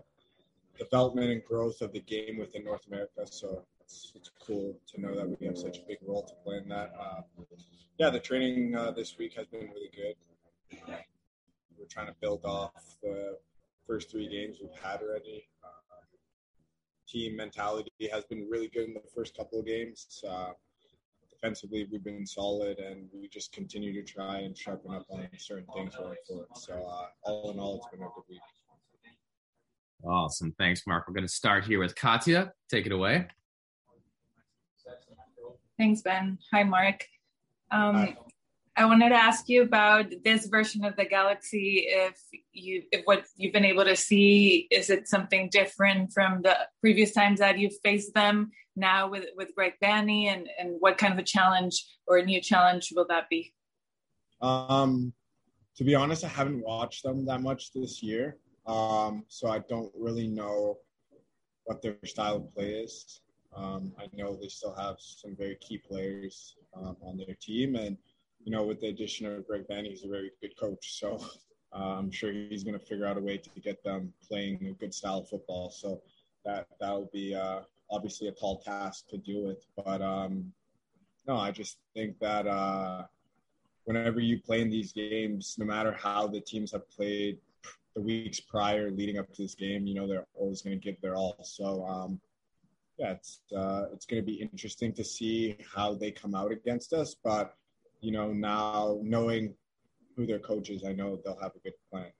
development 0.78 1.30
and 1.30 1.44
growth 1.44 1.80
of 1.80 1.92
the 1.92 2.00
game 2.00 2.38
within 2.38 2.64
North 2.64 2.86
America. 2.86 3.26
So 3.26 3.64
it's, 3.80 4.12
it's 4.14 4.30
cool 4.46 4.76
to 4.88 5.00
know 5.00 5.14
that 5.14 5.28
we 5.28 5.46
have 5.46 5.58
such 5.58 5.78
a 5.78 5.82
big 5.86 5.98
role 6.06 6.22
to 6.22 6.34
play 6.44 6.58
in 6.58 6.68
that. 6.68 6.92
Uh, 6.98 7.22
yeah, 7.98 8.10
the 8.10 8.20
training 8.20 8.74
uh, 8.74 8.90
this 8.90 9.16
week 9.18 9.34
has 9.34 9.46
been 9.46 9.70
really 9.74 9.90
good. 9.94 10.14
we're 11.78 11.86
trying 11.88 12.08
to 12.08 12.14
build 12.20 12.44
off 12.44 12.72
the 13.02 13.38
first 13.86 14.10
three 14.10 14.28
games 14.28 14.58
we've 14.60 14.82
had 14.82 15.00
already. 15.00 15.46
Uh, 15.62 15.68
team 17.06 17.36
mentality 17.36 17.90
has 18.12 18.24
been 18.24 18.48
really 18.50 18.68
good 18.68 18.88
in 18.88 18.94
the 18.94 19.02
first 19.14 19.36
couple 19.36 19.60
of 19.60 19.66
games. 19.66 20.24
Uh, 20.28 20.50
defensively, 21.30 21.86
we've 21.92 22.02
been 22.02 22.26
solid, 22.26 22.78
and 22.78 23.08
we 23.12 23.28
just 23.28 23.52
continue 23.52 23.92
to 23.92 24.02
try 24.02 24.38
and 24.38 24.56
sharpen 24.56 24.94
up 24.94 25.06
on 25.10 25.28
certain 25.36 25.66
things 25.74 25.94
going 25.94 26.16
forward. 26.26 26.48
So, 26.54 26.74
uh, 26.74 27.06
all 27.22 27.50
in 27.50 27.58
all, 27.58 27.76
it's 27.76 27.88
been 27.88 28.02
a 28.02 28.08
good 28.14 28.24
week. 28.28 28.40
Awesome. 30.06 30.54
Thanks, 30.58 30.82
Mark. 30.86 31.08
We're 31.08 31.14
going 31.14 31.26
to 31.26 31.32
start 31.32 31.64
here 31.64 31.80
with 31.80 31.94
Katya. 31.96 32.52
Take 32.70 32.86
it 32.86 32.92
away. 32.92 33.26
Thanks, 35.78 36.02
Ben. 36.02 36.38
Hi, 36.52 36.62
Mark. 36.62 37.04
Um, 37.70 37.96
Hi. 37.96 38.16
I 38.76 38.86
wanted 38.86 39.10
to 39.10 39.14
ask 39.14 39.48
you 39.48 39.62
about 39.62 40.06
this 40.24 40.46
version 40.46 40.84
of 40.84 40.96
the 40.96 41.04
galaxy. 41.04 41.86
If 41.88 42.18
you, 42.52 42.82
if 42.90 43.02
what 43.04 43.24
you've 43.36 43.52
been 43.52 43.64
able 43.64 43.84
to 43.84 43.96
see, 43.96 44.66
is 44.70 44.90
it 44.90 45.08
something 45.08 45.48
different 45.48 46.12
from 46.12 46.42
the 46.42 46.56
previous 46.80 47.12
times 47.12 47.38
that 47.38 47.58
you've 47.58 47.78
faced 47.84 48.14
them 48.14 48.50
now 48.76 49.08
with 49.08 49.26
with 49.36 49.54
Greg 49.54 49.74
Vanney, 49.82 50.26
and 50.26 50.48
and 50.58 50.76
what 50.80 50.98
kind 50.98 51.12
of 51.12 51.18
a 51.20 51.22
challenge 51.22 51.86
or 52.06 52.16
a 52.18 52.24
new 52.24 52.40
challenge 52.40 52.92
will 52.94 53.06
that 53.08 53.28
be? 53.30 53.54
Um, 54.42 55.12
to 55.76 55.84
be 55.84 55.94
honest, 55.94 56.24
I 56.24 56.28
haven't 56.28 56.64
watched 56.64 57.04
them 57.04 57.24
that 57.26 57.42
much 57.42 57.72
this 57.72 58.02
year. 58.02 58.38
Um, 58.66 59.24
so 59.28 59.48
I 59.48 59.58
don't 59.60 59.92
really 59.94 60.28
know 60.28 60.78
what 61.64 61.82
their 61.82 61.96
style 62.04 62.36
of 62.36 62.54
play 62.54 62.70
is. 62.70 63.20
Um, 63.54 63.92
I 63.98 64.08
know 64.16 64.36
they 64.36 64.48
still 64.48 64.74
have 64.74 64.96
some 64.98 65.36
very 65.36 65.56
key 65.60 65.78
players 65.78 66.56
um, 66.76 66.96
on 67.02 67.16
their 67.16 67.36
team, 67.40 67.76
and 67.76 67.96
you 68.44 68.50
know, 68.50 68.62
with 68.62 68.80
the 68.80 68.88
addition 68.88 69.26
of 69.26 69.46
Greg 69.46 69.66
Vanney, 69.68 69.90
he's 69.90 70.04
a 70.04 70.08
very 70.08 70.30
good 70.40 70.56
coach. 70.58 70.98
So 71.00 71.18
uh, 71.74 71.96
I'm 71.98 72.10
sure 72.10 72.32
he's 72.32 72.62
going 72.64 72.78
to 72.78 72.84
figure 72.84 73.06
out 73.06 73.16
a 73.16 73.20
way 73.20 73.38
to 73.38 73.60
get 73.60 73.82
them 73.82 74.12
playing 74.28 74.66
a 74.66 74.72
good 74.72 74.92
style 74.92 75.18
of 75.18 75.28
football. 75.28 75.70
So 75.70 76.02
that 76.44 76.66
that 76.80 76.90
will 76.90 77.10
be 77.12 77.34
uh, 77.34 77.60
obviously 77.90 78.28
a 78.28 78.32
tall 78.32 78.58
task 78.60 79.08
to 79.08 79.18
deal 79.18 79.44
with. 79.44 79.64
But 79.76 80.02
um, 80.02 80.52
no, 81.26 81.36
I 81.36 81.50
just 81.50 81.78
think 81.94 82.18
that 82.20 82.46
uh, 82.46 83.04
whenever 83.84 84.20
you 84.20 84.40
play 84.40 84.60
in 84.60 84.70
these 84.70 84.92
games, 84.92 85.56
no 85.58 85.64
matter 85.64 85.92
how 85.92 86.26
the 86.26 86.40
teams 86.40 86.72
have 86.72 86.88
played 86.90 87.38
the 87.94 88.02
weeks 88.02 88.40
prior 88.40 88.90
leading 88.90 89.18
up 89.18 89.32
to 89.32 89.42
this 89.42 89.54
game, 89.54 89.86
you 89.86 89.94
know, 89.94 90.06
they're 90.06 90.26
always 90.34 90.62
going 90.62 90.78
to 90.78 90.84
give 90.84 91.00
their 91.00 91.14
all. 91.14 91.36
So, 91.42 91.84
um, 91.86 92.20
yeah, 92.98 93.12
it's, 93.12 93.40
uh, 93.56 93.84
it's 93.92 94.06
going 94.06 94.22
to 94.22 94.26
be 94.26 94.34
interesting 94.34 94.92
to 94.94 95.04
see 95.04 95.56
how 95.74 95.94
they 95.94 96.10
come 96.10 96.34
out 96.34 96.52
against 96.52 96.92
us. 96.92 97.14
But, 97.22 97.54
you 98.00 98.12
know, 98.12 98.32
now 98.32 98.98
knowing 99.02 99.54
who 100.16 100.26
their 100.26 100.38
coach 100.38 100.70
is, 100.70 100.84
I 100.84 100.92
know 100.92 101.18
they'll 101.24 101.40
have 101.40 101.54
a 101.56 101.60
good 101.60 101.74
plan. 101.90 102.12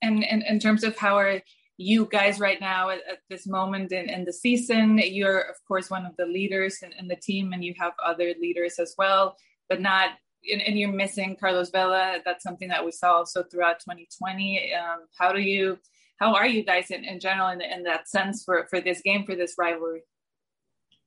And, 0.00 0.24
and 0.24 0.42
in 0.42 0.58
terms 0.58 0.82
of 0.84 0.96
how 0.96 1.16
are 1.18 1.40
you 1.76 2.08
guys 2.10 2.38
right 2.38 2.60
now 2.60 2.90
at, 2.90 2.98
at 3.10 3.18
this 3.30 3.46
moment 3.46 3.92
in, 3.92 4.08
in, 4.08 4.24
the 4.24 4.32
season, 4.32 4.98
you're, 4.98 5.40
of 5.40 5.56
course, 5.66 5.90
one 5.90 6.04
of 6.04 6.16
the 6.16 6.26
leaders 6.26 6.82
in, 6.82 6.92
in 6.92 7.08
the 7.08 7.16
team, 7.16 7.52
and 7.52 7.64
you 7.64 7.74
have 7.78 7.92
other 8.04 8.34
leaders 8.40 8.78
as 8.78 8.94
well, 8.98 9.36
but 9.68 9.80
not 9.80 10.10
and, 10.50 10.62
and, 10.62 10.78
you're 10.78 10.92
missing 10.92 11.36
Carlos 11.38 11.70
Vela. 11.70 12.18
That's 12.24 12.42
something 12.42 12.68
that 12.68 12.84
we 12.84 12.92
saw 12.92 13.12
also 13.14 13.42
throughout 13.42 13.80
2020. 13.80 14.72
Um, 14.74 15.00
how 15.18 15.32
do 15.32 15.40
you, 15.40 15.78
how 16.18 16.34
are 16.34 16.46
you 16.46 16.64
guys 16.64 16.90
in, 16.90 17.04
in 17.04 17.20
general 17.20 17.48
in, 17.48 17.60
in 17.60 17.82
that 17.84 18.08
sense 18.08 18.44
for, 18.44 18.66
for 18.70 18.80
this 18.80 19.00
game, 19.02 19.24
for 19.24 19.34
this 19.34 19.54
rivalry? 19.58 20.02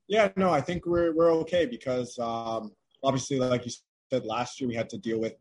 Yeah, 0.08 0.28
no, 0.36 0.50
I 0.50 0.60
think 0.60 0.86
we're, 0.86 1.14
we're 1.14 1.32
okay 1.32 1.66
because 1.66 2.18
um, 2.18 2.72
obviously, 3.02 3.38
like 3.38 3.64
you 3.66 3.72
said, 4.12 4.24
last 4.24 4.60
year 4.60 4.68
we 4.68 4.74
had 4.74 4.88
to 4.90 4.98
deal 4.98 5.18
with 5.20 5.34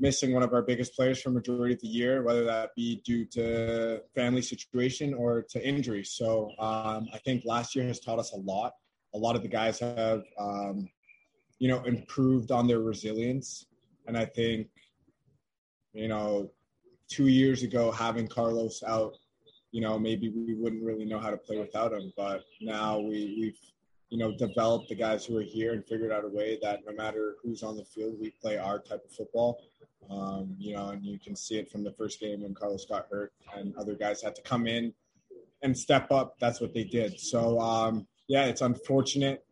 missing 0.00 0.32
one 0.32 0.42
of 0.42 0.52
our 0.52 0.62
biggest 0.62 0.94
players 0.94 1.20
for 1.20 1.30
majority 1.30 1.74
of 1.74 1.80
the 1.80 1.88
year, 1.88 2.22
whether 2.22 2.44
that 2.44 2.70
be 2.74 3.00
due 3.04 3.24
to 3.24 4.00
family 4.14 4.42
situation 4.42 5.14
or 5.14 5.42
to 5.50 5.66
injury. 5.66 6.04
So 6.04 6.50
um, 6.58 7.08
I 7.12 7.18
think 7.24 7.44
last 7.44 7.74
year 7.74 7.84
has 7.86 8.00
taught 8.00 8.18
us 8.18 8.32
a 8.32 8.36
lot. 8.36 8.72
A 9.14 9.18
lot 9.18 9.36
of 9.36 9.42
the 9.42 9.48
guys 9.48 9.78
have 9.78 10.22
um, 10.38 10.88
you 11.64 11.70
know, 11.70 11.82
improved 11.84 12.50
on 12.50 12.66
their 12.66 12.80
resilience. 12.80 13.64
And 14.06 14.18
I 14.18 14.26
think, 14.26 14.68
you 15.94 16.08
know, 16.08 16.50
two 17.08 17.28
years 17.28 17.62
ago, 17.62 17.90
having 17.90 18.28
Carlos 18.28 18.82
out, 18.86 19.14
you 19.70 19.80
know, 19.80 19.98
maybe 19.98 20.28
we 20.28 20.52
wouldn't 20.52 20.84
really 20.84 21.06
know 21.06 21.18
how 21.18 21.30
to 21.30 21.38
play 21.38 21.58
without 21.58 21.94
him. 21.94 22.12
But 22.18 22.44
now 22.60 22.98
we, 22.98 23.38
we've, 23.40 23.58
you 24.10 24.18
know, 24.18 24.36
developed 24.36 24.90
the 24.90 24.94
guys 24.94 25.24
who 25.24 25.38
are 25.38 25.42
here 25.42 25.72
and 25.72 25.82
figured 25.86 26.12
out 26.12 26.26
a 26.26 26.28
way 26.28 26.58
that 26.60 26.80
no 26.86 26.92
matter 26.92 27.36
who's 27.42 27.62
on 27.62 27.78
the 27.78 27.84
field, 27.86 28.16
we 28.20 28.28
play 28.42 28.58
our 28.58 28.78
type 28.78 29.02
of 29.02 29.10
football. 29.12 29.58
Um, 30.10 30.54
you 30.58 30.76
know, 30.76 30.88
and 30.88 31.02
you 31.02 31.18
can 31.18 31.34
see 31.34 31.56
it 31.56 31.70
from 31.70 31.82
the 31.82 31.92
first 31.92 32.20
game 32.20 32.42
when 32.42 32.52
Carlos 32.52 32.84
got 32.84 33.06
hurt 33.10 33.32
and 33.56 33.74
other 33.76 33.94
guys 33.94 34.20
had 34.20 34.34
to 34.34 34.42
come 34.42 34.66
in 34.66 34.92
and 35.62 35.74
step 35.74 36.12
up. 36.12 36.38
That's 36.38 36.60
what 36.60 36.74
they 36.74 36.84
did. 36.84 37.18
So, 37.18 37.58
um, 37.58 38.06
yeah, 38.28 38.44
it's 38.44 38.60
unfortunate 38.60 39.46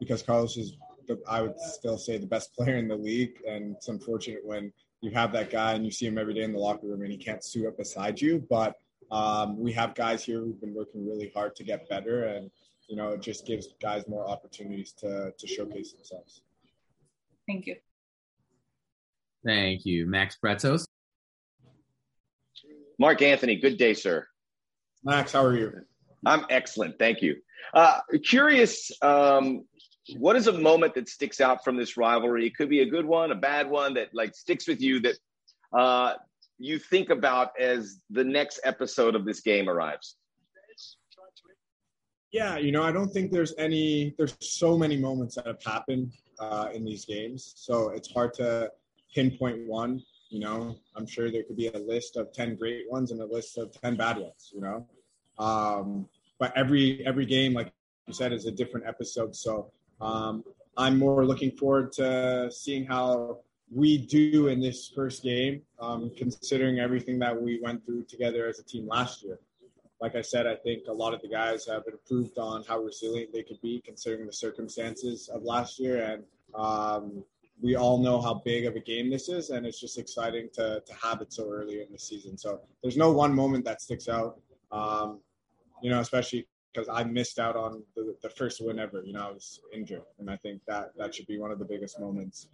because 0.00 0.24
Carlos 0.24 0.56
is 0.56 0.76
the, 1.14 1.30
I 1.30 1.42
would 1.42 1.58
still 1.58 1.98
say 1.98 2.18
the 2.18 2.26
best 2.26 2.54
player 2.56 2.76
in 2.76 2.88
the 2.88 2.96
league. 2.96 3.38
And 3.48 3.76
it's 3.76 3.88
unfortunate 3.88 4.40
when 4.44 4.72
you 5.00 5.10
have 5.12 5.32
that 5.32 5.50
guy 5.50 5.74
and 5.74 5.84
you 5.84 5.90
see 5.90 6.06
him 6.06 6.18
every 6.18 6.34
day 6.34 6.42
in 6.42 6.52
the 6.52 6.58
locker 6.58 6.86
room 6.86 7.02
and 7.02 7.10
he 7.10 7.18
can't 7.18 7.44
suit 7.44 7.66
up 7.66 7.78
beside 7.78 8.20
you. 8.20 8.44
But 8.48 8.76
um, 9.12 9.58
we 9.58 9.72
have 9.72 9.94
guys 9.94 10.24
here 10.24 10.40
who've 10.40 10.60
been 10.60 10.74
working 10.74 11.06
really 11.06 11.30
hard 11.34 11.54
to 11.56 11.64
get 11.64 11.86
better, 11.88 12.24
and 12.24 12.50
you 12.88 12.96
know, 12.96 13.10
it 13.10 13.20
just 13.20 13.46
gives 13.46 13.68
guys 13.80 14.08
more 14.08 14.26
opportunities 14.26 14.92
to 15.00 15.32
to 15.38 15.46
showcase 15.46 15.92
themselves. 15.92 16.40
Thank 17.46 17.66
you. 17.66 17.76
Thank 19.44 19.84
you, 19.84 20.06
Max 20.06 20.38
Bretos. 20.42 20.86
Mark 22.98 23.20
Anthony, 23.20 23.56
good 23.56 23.76
day, 23.76 23.92
sir. 23.92 24.26
Max, 25.04 25.32
how 25.32 25.44
are 25.44 25.56
you? 25.56 25.72
I'm 26.24 26.46
excellent, 26.48 26.98
thank 26.98 27.20
you. 27.20 27.36
Uh, 27.74 28.00
curious, 28.24 28.92
um, 29.02 29.64
what 30.16 30.36
is 30.36 30.46
a 30.46 30.52
moment 30.52 30.94
that 30.94 31.08
sticks 31.08 31.40
out 31.40 31.64
from 31.64 31.76
this 31.76 31.96
rivalry? 31.96 32.46
It 32.46 32.56
could 32.56 32.68
be 32.68 32.80
a 32.80 32.86
good 32.86 33.04
one, 33.04 33.30
a 33.30 33.36
bad 33.36 33.70
one 33.70 33.94
that 33.94 34.08
like 34.12 34.34
sticks 34.34 34.66
with 34.66 34.80
you 34.80 35.00
that 35.00 35.16
uh, 35.72 36.14
you 36.58 36.78
think 36.78 37.10
about 37.10 37.50
as 37.58 38.00
the 38.10 38.24
next 38.24 38.60
episode 38.64 39.14
of 39.14 39.24
this 39.24 39.40
game 39.40 39.68
arrives. 39.68 40.16
Yeah, 42.32 42.56
you 42.56 42.72
know, 42.72 42.82
I 42.82 42.92
don't 42.92 43.10
think 43.10 43.30
there's 43.30 43.54
any. 43.58 44.14
There's 44.16 44.34
so 44.40 44.78
many 44.78 44.96
moments 44.96 45.34
that 45.34 45.46
have 45.46 45.62
happened 45.62 46.12
uh, 46.38 46.68
in 46.72 46.82
these 46.82 47.04
games, 47.04 47.52
so 47.56 47.90
it's 47.90 48.10
hard 48.10 48.32
to 48.34 48.70
pinpoint 49.14 49.66
one. 49.68 50.02
You 50.30 50.40
know, 50.40 50.76
I'm 50.96 51.06
sure 51.06 51.30
there 51.30 51.42
could 51.42 51.58
be 51.58 51.68
a 51.68 51.78
list 51.78 52.16
of 52.16 52.32
ten 52.32 52.56
great 52.56 52.90
ones 52.90 53.10
and 53.10 53.20
a 53.20 53.26
list 53.26 53.58
of 53.58 53.70
ten 53.82 53.96
bad 53.96 54.16
ones. 54.16 54.50
You 54.54 54.62
know, 54.62 54.86
um, 55.38 56.08
but 56.38 56.56
every 56.56 57.04
every 57.06 57.26
game, 57.26 57.52
like 57.52 57.70
you 58.06 58.14
said, 58.14 58.32
is 58.32 58.46
a 58.46 58.50
different 58.50 58.86
episode. 58.86 59.36
So 59.36 59.70
um, 60.02 60.44
I'm 60.76 60.98
more 60.98 61.24
looking 61.24 61.52
forward 61.52 61.92
to 61.92 62.50
seeing 62.50 62.84
how 62.84 63.38
we 63.70 63.98
do 63.98 64.48
in 64.48 64.60
this 64.60 64.92
first 64.94 65.22
game, 65.22 65.62
um, 65.80 66.10
considering 66.16 66.78
everything 66.78 67.18
that 67.20 67.40
we 67.40 67.60
went 67.62 67.84
through 67.86 68.04
together 68.04 68.46
as 68.46 68.58
a 68.58 68.64
team 68.64 68.86
last 68.86 69.22
year. 69.22 69.38
Like 70.00 70.16
I 70.16 70.20
said, 70.20 70.46
I 70.46 70.56
think 70.56 70.88
a 70.88 70.92
lot 70.92 71.14
of 71.14 71.22
the 71.22 71.28
guys 71.28 71.64
have 71.66 71.84
improved 71.86 72.36
on 72.36 72.64
how 72.64 72.80
resilient 72.80 73.32
they 73.32 73.44
could 73.44 73.60
be 73.62 73.80
considering 73.84 74.26
the 74.26 74.32
circumstances 74.32 75.30
of 75.32 75.44
last 75.44 75.78
year. 75.78 76.02
And 76.04 76.24
um, 76.54 77.24
we 77.62 77.76
all 77.76 77.98
know 78.02 78.20
how 78.20 78.42
big 78.44 78.66
of 78.66 78.74
a 78.74 78.80
game 78.80 79.08
this 79.08 79.28
is, 79.28 79.50
and 79.50 79.64
it's 79.64 79.80
just 79.80 79.98
exciting 79.98 80.48
to, 80.54 80.82
to 80.84 80.94
have 81.00 81.20
it 81.20 81.32
so 81.32 81.48
early 81.48 81.80
in 81.80 81.86
the 81.92 81.98
season. 81.98 82.36
So 82.36 82.60
there's 82.82 82.96
no 82.96 83.12
one 83.12 83.32
moment 83.32 83.64
that 83.66 83.80
sticks 83.80 84.08
out, 84.08 84.40
um, 84.72 85.20
you 85.82 85.90
know, 85.90 86.00
especially 86.00 86.48
because 86.72 86.88
I 86.88 87.04
missed 87.04 87.38
out 87.38 87.56
on 87.56 87.82
the, 87.94 88.16
the 88.22 88.30
first 88.30 88.60
win 88.64 88.78
ever. 88.78 89.02
You 89.04 89.12
know, 89.12 89.28
I 89.28 89.30
was 89.32 89.60
injured, 89.72 90.02
and 90.18 90.30
I 90.30 90.36
think 90.36 90.62
that 90.66 90.92
that 90.96 91.14
should 91.14 91.26
be 91.26 91.38
one 91.38 91.50
of 91.50 91.58
the 91.58 91.64
biggest 91.64 92.00
moments 92.00 92.48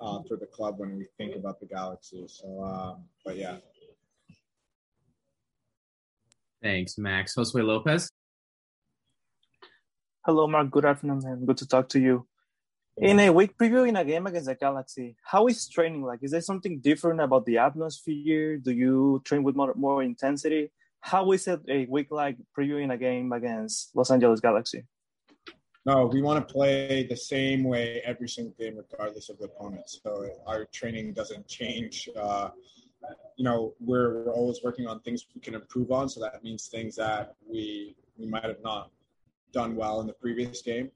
uh, 0.00 0.20
for 0.28 0.36
the 0.36 0.46
club 0.46 0.78
when 0.78 0.96
we 0.96 1.06
think 1.16 1.36
about 1.36 1.60
the 1.60 1.66
Galaxy. 1.66 2.24
So, 2.26 2.62
um, 2.62 3.04
but 3.24 3.36
yeah. 3.36 3.56
Thanks, 6.62 6.98
Max. 6.98 7.34
Josue 7.34 7.64
Lopez. 7.64 8.10
Hello, 10.24 10.46
Mark. 10.46 10.70
Good 10.70 10.84
afternoon, 10.84 11.20
man. 11.24 11.44
Good 11.44 11.56
to 11.58 11.66
talk 11.66 11.88
to 11.90 12.00
you. 12.00 12.26
In 12.98 13.18
a 13.20 13.30
week 13.30 13.56
preview 13.56 13.88
in 13.88 13.96
a 13.96 14.04
game 14.04 14.26
against 14.26 14.46
the 14.46 14.54
Galaxy, 14.54 15.16
how 15.24 15.46
is 15.46 15.66
training 15.66 16.02
like? 16.02 16.20
Is 16.22 16.30
there 16.30 16.42
something 16.42 16.78
different 16.78 17.20
about 17.20 17.46
the 17.46 17.56
atmosphere? 17.58 18.58
Do 18.58 18.70
you 18.70 19.22
train 19.24 19.42
with 19.42 19.56
more, 19.56 19.72
more 19.74 20.02
intensity? 20.02 20.70
How 21.02 21.32
is 21.32 21.48
it 21.48 21.60
a 21.68 21.84
week 21.86 22.08
like 22.10 22.36
previewing 22.56 22.92
a 22.92 22.96
game 22.96 23.32
against 23.32 23.94
Los 23.94 24.10
Angeles 24.10 24.40
Galaxy? 24.40 24.84
No, 25.84 26.06
we 26.06 26.22
want 26.22 26.46
to 26.46 26.54
play 26.54 27.06
the 27.08 27.16
same 27.16 27.64
way 27.64 28.00
every 28.04 28.28
single 28.28 28.54
game, 28.56 28.76
regardless 28.76 29.28
of 29.28 29.36
the 29.38 29.46
opponent. 29.46 29.90
So 29.90 30.28
our 30.46 30.64
training 30.66 31.12
doesn't 31.12 31.48
change. 31.48 32.08
Uh, 32.16 32.50
you 33.36 33.44
know, 33.44 33.74
we're, 33.80 34.22
we're 34.22 34.32
always 34.32 34.60
working 34.62 34.86
on 34.86 35.00
things 35.00 35.26
we 35.34 35.40
can 35.40 35.54
improve 35.54 35.90
on. 35.90 36.08
So 36.08 36.20
that 36.20 36.44
means 36.44 36.68
things 36.68 36.94
that 36.96 37.34
we 37.46 37.96
we 38.16 38.26
might 38.26 38.44
have 38.44 38.62
not 38.62 38.92
done 39.52 39.74
well 39.74 40.00
in 40.00 40.06
the 40.06 40.12
previous 40.12 40.62
game, 40.62 40.88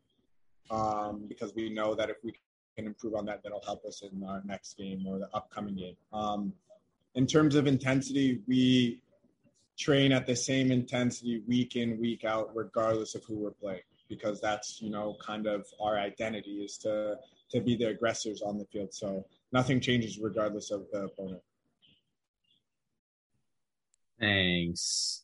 um, 0.71 1.25
because 1.29 1.53
we 1.57 1.69
know 1.69 1.97
that 1.97 2.11
if 2.11 2.19
we 2.23 2.33
can 2.77 2.87
improve 2.87 3.15
on 3.17 3.25
that, 3.27 3.43
that'll 3.43 3.65
help 3.65 3.85
us 3.85 4.03
in 4.03 4.23
our 4.23 4.41
next 4.45 4.79
game 4.79 5.05
or 5.05 5.19
the 5.19 5.29
upcoming 5.35 5.75
game. 5.75 5.97
Um, 6.13 6.53
in 7.17 7.27
terms 7.27 7.57
of 7.57 7.67
intensity, 7.67 8.43
we 8.47 9.01
train 9.79 10.13
at 10.13 10.27
the 10.27 10.37
same 10.37 10.71
intensity 10.71 11.43
week 11.47 11.77
in 11.77 12.01
week 12.01 12.25
out, 12.25 12.51
regardless 12.55 13.15
of 13.15 13.25
who 13.25 13.37
we're 13.37 13.51
playing 13.51 13.81
because 14.09 14.41
that's 14.41 14.81
you 14.81 14.91
know 14.91 15.17
kind 15.25 15.47
of 15.47 15.67
our 15.81 15.99
identity 15.99 16.63
is 16.65 16.79
to 16.79 17.17
to 17.51 17.61
be 17.61 17.77
the 17.77 17.89
aggressors 17.89 18.43
on 18.43 18.59
the 18.59 18.65
field. 18.67 18.93
So 18.93 19.25
nothing 19.53 19.81
changes 19.81 20.19
regardless 20.19 20.71
of 20.71 20.87
the 20.93 21.05
opponent. 21.05 21.43
Thanks. 24.19 25.23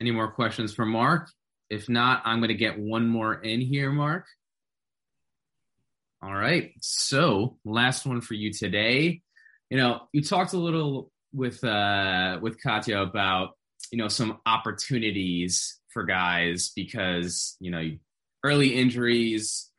Any 0.00 0.10
more 0.10 0.30
questions 0.30 0.74
for 0.74 0.84
Mark? 0.84 1.30
If 1.70 1.88
not, 1.88 2.22
I'm 2.24 2.38
going 2.38 2.48
to 2.48 2.54
get 2.54 2.78
one 2.78 3.08
more 3.08 3.34
in 3.34 3.60
here, 3.60 3.90
Mark. 3.90 4.26
All 6.22 6.34
right. 6.34 6.72
So, 6.80 7.56
last 7.64 8.04
one 8.04 8.20
for 8.20 8.34
you 8.34 8.52
today. 8.52 9.22
You 9.70 9.78
know, 9.78 10.02
you 10.12 10.22
talked 10.22 10.52
a 10.52 10.58
little 10.58 11.10
with 11.32 11.62
uh 11.64 12.38
with 12.42 12.62
Katya 12.62 13.00
about, 13.00 13.55
you 13.90 13.98
know, 13.98 14.08
some 14.08 14.38
opportunities 14.46 15.78
for 15.88 16.04
guys 16.04 16.72
because, 16.74 17.56
you 17.60 17.70
know, 17.70 17.82
early 18.44 18.74
injuries, 18.74 19.70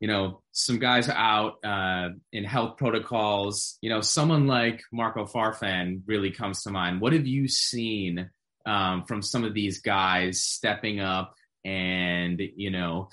you 0.00 0.08
know, 0.08 0.42
some 0.52 0.78
guys 0.78 1.08
out 1.08 1.54
uh, 1.64 2.10
in 2.32 2.44
health 2.44 2.76
protocols. 2.76 3.78
You 3.80 3.90
know, 3.90 4.00
someone 4.00 4.46
like 4.46 4.82
Marco 4.92 5.24
Farfan 5.24 6.02
really 6.06 6.30
comes 6.30 6.62
to 6.62 6.70
mind. 6.70 7.00
What 7.00 7.12
have 7.12 7.26
you 7.26 7.48
seen 7.48 8.30
um, 8.66 9.04
from 9.04 9.22
some 9.22 9.44
of 9.44 9.54
these 9.54 9.80
guys 9.80 10.42
stepping 10.42 11.00
up 11.00 11.34
and, 11.64 12.40
you 12.56 12.70
know, 12.70 13.08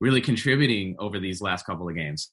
really 0.00 0.20
contributing 0.20 0.96
over 0.98 1.18
these 1.18 1.40
last 1.40 1.64
couple 1.64 1.88
of 1.88 1.94
games? 1.94 2.30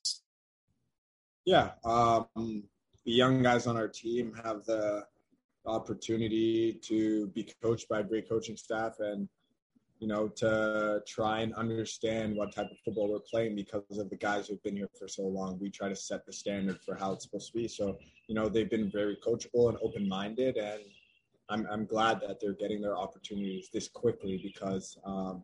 Yeah. 1.45 1.72
Um, 1.84 2.28
the 2.36 3.12
young 3.12 3.43
guys 3.43 3.68
on 3.68 3.78
our 3.78 3.88
team 3.88 4.34
have 4.43 4.66
the 4.66 5.06
opportunity 5.66 6.74
to 6.84 7.28
be 7.28 7.49
coached 7.61 7.88
by 7.89 7.99
a 7.99 8.03
great 8.03 8.28
coaching 8.28 8.57
staff 8.57 8.95
and 8.99 9.28
you 10.03 10.09
know, 10.09 10.28
to 10.28 11.01
try 11.07 11.39
and 11.39 11.53
understand 11.53 12.36
what 12.36 12.53
type 12.53 12.70
of 12.70 12.78
football 12.84 13.09
we're 13.09 13.20
playing 13.20 13.55
because 13.55 13.97
of 13.97 14.09
the 14.09 14.18
guys 14.18 14.49
who've 14.49 14.61
been 14.61 14.76
here 14.76 14.89
for 14.99 15.07
so 15.07 15.22
long. 15.22 15.57
We 15.61 15.70
try 15.70 15.88
to 15.88 15.95
set 15.95 16.26
the 16.26 16.34
standard 16.34 16.82
for 16.82 16.93
how 16.93 17.14
it's 17.14 17.24
supposed 17.24 17.53
to 17.53 17.57
be. 17.57 17.70
So, 17.70 17.97
you 18.28 18.36
know, 18.36 18.49
they've 18.49 18.70
been 18.70 18.91
very 18.91 19.16
coachable 19.26 19.70
and 19.70 19.78
open 19.82 20.09
minded. 20.09 20.57
And 20.57 20.82
I'm, 21.47 21.66
I'm 21.72 21.86
glad 21.86 22.20
that 22.20 22.41
they're 22.41 22.51
getting 22.51 22.82
their 22.82 22.97
opportunities 22.97 23.70
this 23.72 23.88
quickly 23.88 24.41
because 24.43 24.97
um, 25.05 25.41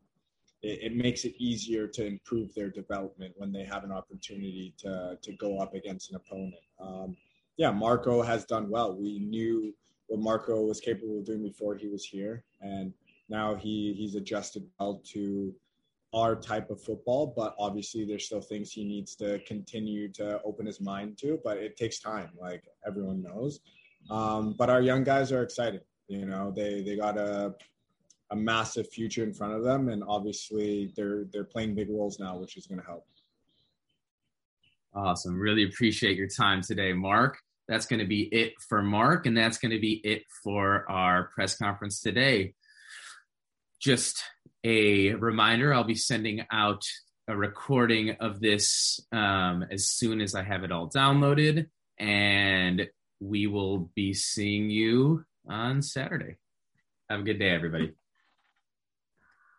it, 0.61 0.91
it, 0.91 0.93
makes 0.93 1.23
it 1.23 1.35
easier 1.37 1.87
to 1.87 2.05
improve 2.05 2.53
their 2.53 2.69
development 2.69 3.35
when 3.37 3.53
they 3.53 3.63
have 3.63 3.85
an 3.85 3.93
opportunity 3.93 4.73
to, 4.79 5.17
to 5.21 5.31
go 5.37 5.59
up 5.59 5.73
against 5.73 6.09
an 6.09 6.17
opponent. 6.17 6.55
Um, 6.81 7.15
yeah, 7.55 7.71
Marco 7.71 8.21
has 8.21 8.43
done 8.43 8.69
well. 8.69 8.93
We 8.93 9.19
knew 9.19 9.73
what 10.09 10.19
Marco 10.19 10.61
was 10.61 10.79
capable 10.79 11.19
of 11.19 11.25
doing 11.25 11.43
before 11.43 11.75
he 11.75 11.87
was 11.87 12.03
here. 12.03 12.43
And 12.61 12.93
now 13.29 13.55
he 13.55 13.93
he's 13.95 14.15
adjusted 14.15 14.67
well 14.79 15.01
to 15.13 15.53
our 16.13 16.35
type 16.35 16.71
of 16.71 16.81
football, 16.81 17.33
but 17.37 17.55
obviously 17.59 18.03
there's 18.03 18.25
still 18.25 18.41
things 18.41 18.71
he 18.71 18.83
needs 18.83 19.15
to 19.15 19.39
continue 19.45 20.11
to 20.13 20.41
open 20.43 20.65
his 20.65 20.81
mind 20.81 21.17
to. 21.19 21.39
But 21.43 21.57
it 21.57 21.77
takes 21.77 21.99
time, 21.99 22.29
like 22.39 22.63
everyone 22.85 23.21
knows. 23.21 23.61
Um, 24.09 24.55
but 24.57 24.69
our 24.69 24.81
young 24.81 25.03
guys 25.03 25.31
are 25.31 25.43
excited. 25.43 25.81
You 26.07 26.25
know, 26.25 26.51
they 26.55 26.81
they 26.81 26.97
got 26.97 27.17
a 27.17 27.53
a 28.31 28.35
massive 28.35 28.89
future 28.89 29.23
in 29.23 29.33
front 29.33 29.53
of 29.53 29.63
them, 29.63 29.89
and 29.89 30.03
obviously 30.07 30.91
they're 30.95 31.25
they're 31.31 31.43
playing 31.43 31.75
big 31.75 31.89
roles 31.89 32.19
now, 32.19 32.37
which 32.37 32.57
is 32.57 32.65
going 32.65 32.79
to 32.79 32.85
help. 32.85 33.05
Awesome. 34.93 35.39
Really 35.39 35.65
appreciate 35.65 36.17
your 36.17 36.27
time 36.27 36.61
today, 36.61 36.93
Mark. 36.93 37.37
That's 37.69 37.85
going 37.85 38.01
to 38.01 38.07
be 38.07 38.23
it 38.23 38.55
for 38.67 38.81
Mark, 38.81 39.25
and 39.25 39.37
that's 39.37 39.59
going 39.59 39.71
to 39.71 39.79
be 39.79 40.01
it 40.03 40.23
for 40.43 40.89
our 40.91 41.29
press 41.33 41.55
conference 41.55 42.01
today 42.01 42.55
just 43.79 44.21
a 44.63 45.13
reminder 45.13 45.73
I'll 45.73 45.83
be 45.83 45.95
sending 45.95 46.45
out 46.51 46.83
a 47.27 47.35
recording 47.35 48.17
of 48.19 48.39
this 48.39 48.99
um, 49.11 49.65
as 49.71 49.87
soon 49.87 50.19
as 50.21 50.35
I 50.35 50.43
have 50.43 50.63
it 50.63 50.71
all 50.71 50.89
downloaded, 50.89 51.67
and 51.97 52.87
we 53.19 53.47
will 53.47 53.89
be 53.95 54.13
seeing 54.13 54.69
you 54.69 55.23
on 55.47 55.81
Saturday. 55.81 56.35
Have 57.09 57.21
a 57.21 57.23
good 57.23 57.39
day, 57.39 57.49
everybody. 57.49 57.93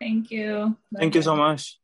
Thank 0.01 0.31
you. 0.31 0.77
Thank 0.95 1.15
you 1.15 1.23
so 1.23 1.37
much. 1.37 1.80